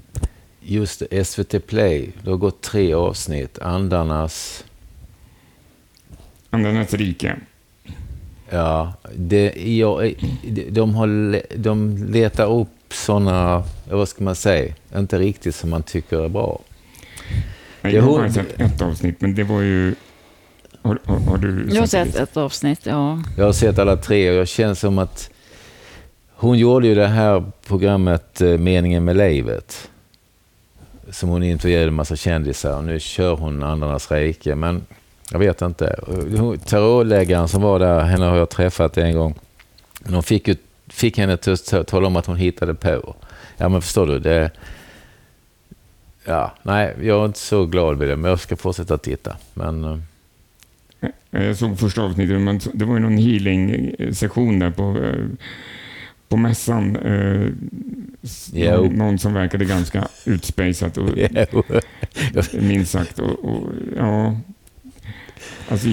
Just 0.61 1.03
SVT 1.25 1.67
Play. 1.67 2.11
Det 2.23 2.31
har 2.31 2.37
gått 2.37 2.63
tre 2.63 2.95
avsnitt. 2.95 3.59
Andarnas... 3.59 4.65
Andarnas 6.51 6.95
rike. 6.95 7.37
Ja, 8.51 8.93
det, 9.15 9.53
jag, 9.77 10.15
de, 10.71 10.95
har, 10.95 11.41
de 11.57 11.97
letar 12.11 12.53
upp 12.61 12.69
sådana, 12.91 13.63
vad 13.91 14.09
ska 14.09 14.25
man 14.25 14.35
säga, 14.35 14.75
inte 14.97 15.19
riktigt 15.19 15.55
som 15.55 15.71
man 15.71 15.83
tycker 15.83 16.25
är 16.25 16.29
bra. 16.29 16.61
jag 17.83 18.03
har 18.03 18.19
bara 18.19 18.33
sett 18.33 18.61
ett 18.61 18.83
avsnitt, 18.83 19.21
men 19.21 19.35
det 19.35 19.45
var 19.45 19.61
ju... 19.61 19.95
Har, 20.83 20.99
har, 21.05 21.21
har 21.21 21.39
du 21.39 21.69
Jag 21.73 21.83
har 21.83 21.87
sett 21.87 22.17
ett 22.17 22.37
avsnitt, 22.37 22.81
ja. 22.87 23.23
Jag 23.37 23.45
har 23.45 23.53
sett 23.53 23.79
alla 23.79 23.97
tre 23.97 24.31
och 24.31 24.37
jag 24.37 24.49
känner 24.49 24.75
som 24.75 24.99
att 24.99 25.31
hon 26.35 26.59
gjorde 26.59 26.87
ju 26.87 26.95
det 26.95 27.07
här 27.07 27.45
programmet 27.67 28.41
eh, 28.41 28.59
Meningen 28.59 29.05
med 29.05 29.17
livet. 29.17 29.91
Som 31.11 31.29
hon 31.29 31.43
intervjuade 31.43 31.87
en 31.87 31.95
massa 31.95 32.17
kändisar 32.17 32.77
och 32.77 32.85
nu 32.85 33.01
kör 33.01 33.37
hon 33.37 33.63
Andarnas 33.63 34.11
rike. 34.11 34.55
Men 34.55 34.87
jag 35.35 35.39
vet 35.39 35.63
inte. 35.63 35.97
Tarotläggaren 36.67 37.49
som 37.49 37.63
var 37.63 37.79
där, 37.79 38.01
henne 38.01 38.25
har 38.25 38.37
jag 38.37 38.51
träffat 38.51 38.99
en 38.99 39.17
gång. 39.17 39.35
De 40.01 40.23
fick, 40.23 40.49
ju, 40.49 40.57
fick 40.89 41.19
henne 41.19 41.33
att 41.33 41.87
tala 41.87 42.07
om 42.07 42.17
att 42.17 42.27
hon 42.27 42.37
hittade 42.37 42.75
på. 42.75 43.15
Ja, 43.57 43.69
men 43.69 43.83
förstår 43.83 44.07
du? 44.07 44.19
Det, 44.19 44.51
ja, 46.25 46.55
nej, 46.63 46.95
jag 47.03 47.21
är 47.21 47.25
inte 47.25 47.39
så 47.39 47.67
glad 47.67 47.99
vid 47.99 48.09
det, 48.09 48.17
men 48.17 48.31
jag 48.31 48.41
ska 48.41 48.57
fortsätta 48.57 48.99
titta. 48.99 49.37
Men, 49.55 49.85
eh. 51.01 51.09
jag 51.31 51.57
såg 51.57 51.79
första 51.79 52.03
avsnittet, 52.03 52.41
men 52.41 52.61
det 52.75 52.85
var 52.85 52.95
ju 52.95 53.01
någon 53.01 53.19
healing-session 53.19 54.59
där 54.59 54.71
på, 54.71 54.99
eh, 54.99 55.25
på 56.29 56.37
mässan. 56.37 56.97
Eh, 56.97 57.51
någon 58.91 59.19
som 59.19 59.35
verkade 59.35 59.65
ganska 59.65 60.09
utspejsat 60.25 60.97
och 60.97 61.09
minst 62.53 62.91
sagt. 62.91 63.19
Och, 63.19 63.45
och, 63.45 63.63
ja, 63.97 64.37
Alltså, 65.69 65.89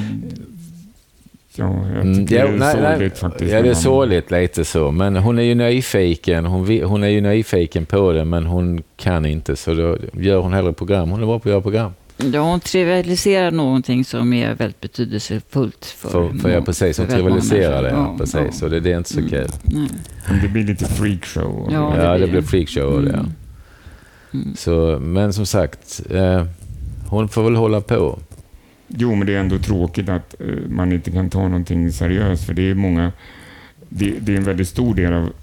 ja, 1.55 1.87
jag 1.93 2.01
mm, 2.01 2.27
tycker 2.27 2.45
mm, 2.45 2.61
ja, 2.61 2.67
det 2.67 2.75
är 2.75 2.83
nej, 2.83 2.91
sorgligt 2.91 3.17
faktiskt. 3.17 3.51
Ja, 3.51 3.61
det 3.61 3.69
är 3.69 3.73
sorgligt 3.73 4.31
lite 4.31 4.65
så. 4.65 4.91
Men 4.91 5.15
hon 5.15 5.39
är 5.39 5.43
ju 5.43 5.55
nyfiken. 5.55 6.45
Hon, 6.45 6.83
hon 6.83 7.03
är 7.03 7.07
ju 7.07 7.21
nyfiken 7.21 7.85
på 7.85 8.11
det, 8.11 8.25
men 8.25 8.45
hon 8.45 8.83
kan 8.97 9.25
inte. 9.25 9.55
Så 9.55 9.73
då 9.73 9.97
gör 10.13 10.37
hon 10.37 10.53
hellre 10.53 10.73
program. 10.73 11.09
Hon 11.09 11.21
är 11.21 11.25
bra 11.25 11.39
på 11.39 11.49
att 11.49 11.51
göra 11.51 11.61
program. 11.61 11.91
Ja, 12.33 12.41
hon 12.41 12.59
trivialiserar 12.59 13.51
någonting 13.51 14.05
som 14.05 14.33
är 14.33 14.55
väldigt 14.55 14.81
betydelsefullt 14.81 15.85
för 15.85 16.09
För, 16.09 16.39
för 16.39 16.49
ja, 16.49 16.61
precis. 16.61 16.97
Hon 16.97 17.07
trivialiserar 17.07 17.83
det, 17.83 17.89
ja, 17.89 18.15
precis. 18.17 18.35
Ja. 18.35 18.51
Så 18.51 18.67
det, 18.67 18.79
det 18.79 18.91
är 18.91 18.97
inte 18.97 19.13
så 19.13 19.19
mm, 19.19 19.29
kul. 19.29 19.47
Nej. 19.63 19.87
Det 20.41 20.47
blir 20.47 20.63
lite 20.63 20.85
freakshow. 20.85 21.69
Ja, 21.71 21.93
det, 21.95 22.03
ja, 22.03 22.17
det 22.17 22.27
blir 22.27 22.41
freakshow 22.41 22.99
mm. 22.99 23.05
det. 23.05 23.25
Mm. 24.33 24.55
Så, 24.55 24.99
men 25.01 25.33
som 25.33 25.45
sagt, 25.45 26.01
eh, 26.09 26.45
hon 27.07 27.29
får 27.29 27.43
väl 27.43 27.55
hålla 27.55 27.81
på. 27.81 28.19
Jo, 28.97 29.15
men 29.15 29.27
det 29.27 29.33
är 29.33 29.39
ändå 29.39 29.57
tråkigt 29.59 30.09
att 30.09 30.35
uh, 30.41 30.69
man 30.69 30.91
inte 30.91 31.11
kan 31.11 31.29
ta 31.29 31.43
någonting 31.43 31.91
seriöst, 31.91 32.45
för 32.45 32.53
det 32.53 32.69
är 32.69 32.75
många... 32.75 33.11
Det, 33.89 34.19
det, 34.19 34.33
är 34.33 34.37
en 34.37 34.43
väldigt 34.43 34.67
stor 34.67 34.95
del 34.95 35.13
av 35.13 35.33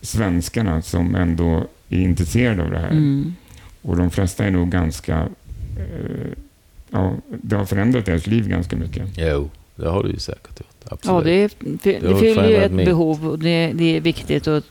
svenskarna 0.00 0.82
som 0.82 1.14
ändå 1.14 1.66
är 1.88 1.98
intresserade 1.98 2.62
av 2.62 2.70
det 2.70 2.78
här. 2.78 2.90
Mm. 2.90 3.34
Och 3.82 3.96
de 3.96 4.10
flesta 4.10 4.44
är 4.44 4.50
nog 4.50 4.70
ganska... 4.70 5.22
Uh, 5.22 6.32
ja, 6.90 7.14
det 7.42 7.56
har 7.56 7.64
förändrat 7.64 8.06
deras 8.06 8.26
liv 8.26 8.48
ganska 8.48 8.76
mycket. 8.76 9.08
Jo, 9.16 9.50
det 9.76 9.88
har 9.88 10.02
det 10.02 10.10
ju 10.10 10.18
säkert 10.18 10.60
gjort. 10.60 10.68
Absolut. 10.84 11.26
Ja, 11.26 11.30
det, 11.30 11.54
det, 11.82 11.98
det 11.98 12.16
fyller 12.16 12.48
ju 12.48 12.56
ett 12.56 12.72
min. 12.72 12.84
behov 12.84 13.28
och 13.28 13.38
det, 13.38 13.72
det 13.74 13.96
är 13.96 14.00
viktigt 14.00 14.46
och 14.46 14.64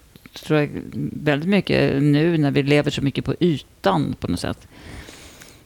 tror 0.45 0.59
jag 0.59 0.69
väldigt 1.13 1.49
mycket 1.49 2.03
nu 2.03 2.37
när 2.37 2.51
vi 2.51 2.63
lever 2.63 2.91
så 2.91 3.01
mycket 3.01 3.25
på 3.25 3.35
ytan 3.39 4.15
på 4.19 4.27
något 4.27 4.39
sätt 4.39 4.67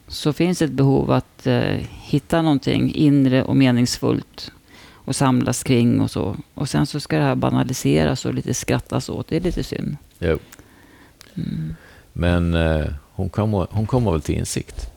så 0.08 0.32
finns 0.32 0.62
ett 0.62 0.70
behov 0.70 1.10
att 1.10 1.46
eh, 1.46 1.80
hitta 1.90 2.42
någonting 2.42 2.94
inre 2.94 3.42
och 3.42 3.56
meningsfullt 3.56 4.52
och 4.90 5.16
samlas 5.16 5.62
kring 5.62 6.00
och 6.00 6.10
så. 6.10 6.36
Och 6.54 6.68
sen 6.68 6.86
så 6.86 7.00
ska 7.00 7.16
det 7.16 7.22
här 7.22 7.34
banaliseras 7.34 8.24
och 8.24 8.34
lite 8.34 8.54
skrattas 8.54 9.08
åt. 9.08 9.28
Det 9.28 9.36
är 9.36 9.40
lite 9.40 9.64
synd. 9.64 9.96
Jo. 10.18 10.38
Mm. 11.34 11.74
Men 12.12 12.54
eh, 12.54 12.86
hon, 13.12 13.28
kommer, 13.28 13.66
hon 13.70 13.86
kommer 13.86 14.12
väl 14.12 14.20
till 14.20 14.34
insikt. 14.34 14.90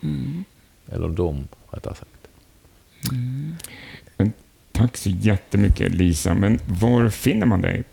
Mm. 0.00 0.44
Eller 0.92 1.08
de, 1.08 1.48
rättare 1.70 1.94
sagt. 1.94 2.28
Mm. 3.12 3.56
Tack 4.72 4.96
så 4.96 5.10
jättemycket 5.10 5.92
Lisa. 5.92 6.34
Men 6.34 6.58
var 6.66 7.08
finner 7.08 7.46
man 7.46 7.62
dig? 7.62 7.84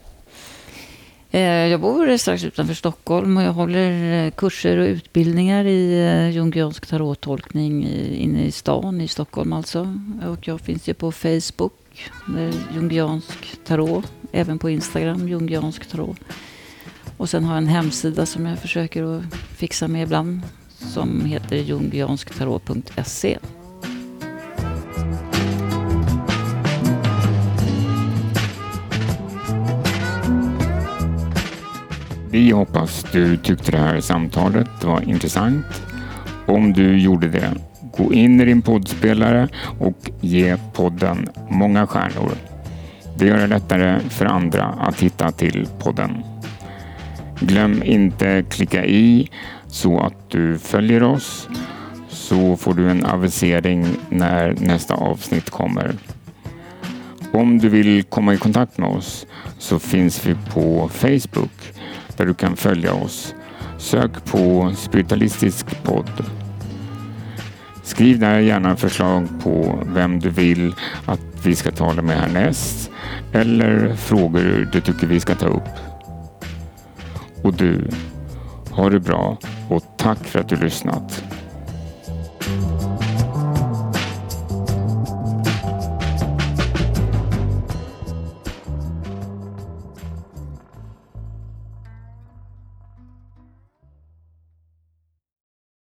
Eh, 1.36 1.68
jag 1.68 1.82
bor 1.82 2.18
strax 2.18 2.44
utanför 2.44 2.74
Stockholm 2.74 3.38
och 3.38 3.44
jag 3.44 3.54
håller 3.54 4.26
eh, 4.26 4.32
kurser 4.32 4.78
och 4.78 4.86
utbildningar 4.86 5.66
i 5.66 6.00
eh, 6.00 6.30
jungiansk 6.30 6.86
tarottolkning 6.86 7.88
inne 8.14 8.46
i 8.46 8.52
stan 8.52 9.02
i 9.02 9.08
Stockholm 9.08 9.54
alltså. 9.54 9.98
Och 10.28 10.48
jag 10.48 10.62
finns 10.62 10.88
ju 10.88 10.94
på 10.94 11.12
Facebook, 11.12 12.12
jungiansk 12.74 13.66
tarot, 13.66 14.06
även 14.32 14.60
på 14.60 14.70
Instagram, 14.70 15.28
jungiansk 15.28 15.86
tarot. 15.86 16.18
Och 17.18 17.30
sen 17.30 17.44
har 17.44 17.54
jag 17.54 17.64
en 17.64 17.68
hemsida 17.68 18.26
som 18.26 18.46
jag 18.46 18.60
försöker 18.60 19.04
att 19.04 19.36
fixa 19.36 19.88
med 19.88 20.04
ibland 20.04 20.42
som 20.78 21.26
heter 21.26 21.56
jungiansktarot.se. 21.56 23.38
Vi 32.36 32.52
hoppas 32.52 33.06
du 33.12 33.38
tyckte 33.38 33.72
det 33.72 33.78
här 33.78 34.00
samtalet 34.00 34.84
var 34.84 35.10
intressant. 35.10 35.66
Om 36.48 36.74
du 36.74 36.98
gjorde 36.98 37.28
det, 37.28 37.52
Gå 37.98 38.14
in 38.14 38.42
i 38.42 38.46
din 38.46 38.62
poddspelare 38.62 39.48
och 39.80 40.10
ge 40.22 40.58
podden 40.74 41.28
många 41.50 41.88
stjärnor. 41.88 42.32
Det 43.18 43.26
gör 43.26 43.38
det 43.38 43.48
lättare 43.48 44.00
för 44.10 44.26
andra 44.26 44.64
att 44.66 45.00
hitta 45.00 45.32
till 45.32 45.68
podden. 45.80 46.24
Glöm 47.40 47.84
inte 47.84 48.44
klicka 48.50 48.86
i 48.86 49.30
så 49.68 50.00
att 50.00 50.30
du 50.30 50.58
följer 50.58 51.04
oss 51.04 51.50
så 52.10 52.58
får 52.58 52.74
du 52.74 52.90
en 52.90 53.06
avisering 53.06 53.86
när 54.10 54.56
nästa 54.60 54.96
avsnitt 54.96 55.50
kommer. 55.50 55.96
Om 57.34 57.58
du 57.58 57.70
vill 57.70 58.04
komma 58.04 58.34
i 58.34 58.38
kontakt 58.38 58.78
med 58.78 58.90
oss 58.90 59.26
så 59.60 59.80
finns 59.80 60.26
vi 60.26 60.36
på 60.54 60.90
Facebook 60.94 61.55
där 62.18 62.26
du 62.26 62.34
kan 62.34 62.56
följa 62.56 62.94
oss. 62.94 63.36
Sök 63.78 64.26
på 64.26 64.72
Spiritualistisk 64.76 65.84
podd. 65.84 66.26
Skriv 67.84 68.20
där 68.20 68.40
gärna 68.40 68.76
förslag 68.76 69.28
på 69.44 69.84
vem 69.86 70.20
du 70.20 70.30
vill 70.30 70.76
att 71.06 71.20
vi 71.46 71.56
ska 71.56 71.72
tala 71.72 72.02
med 72.02 72.18
härnäst 72.18 72.92
eller 73.34 73.96
frågor 73.96 74.70
du 74.72 74.82
tycker 74.82 75.08
vi 75.08 75.20
ska 75.20 75.36
ta 75.36 75.48
upp. 75.48 75.70
Och 77.44 77.54
du, 77.54 77.90
ha 78.72 78.90
det 78.90 79.00
bra 79.00 79.38
och 79.70 79.84
tack 79.98 80.24
för 80.24 80.40
att 80.40 80.50
du 80.50 80.56
lyssnat. 80.56 81.24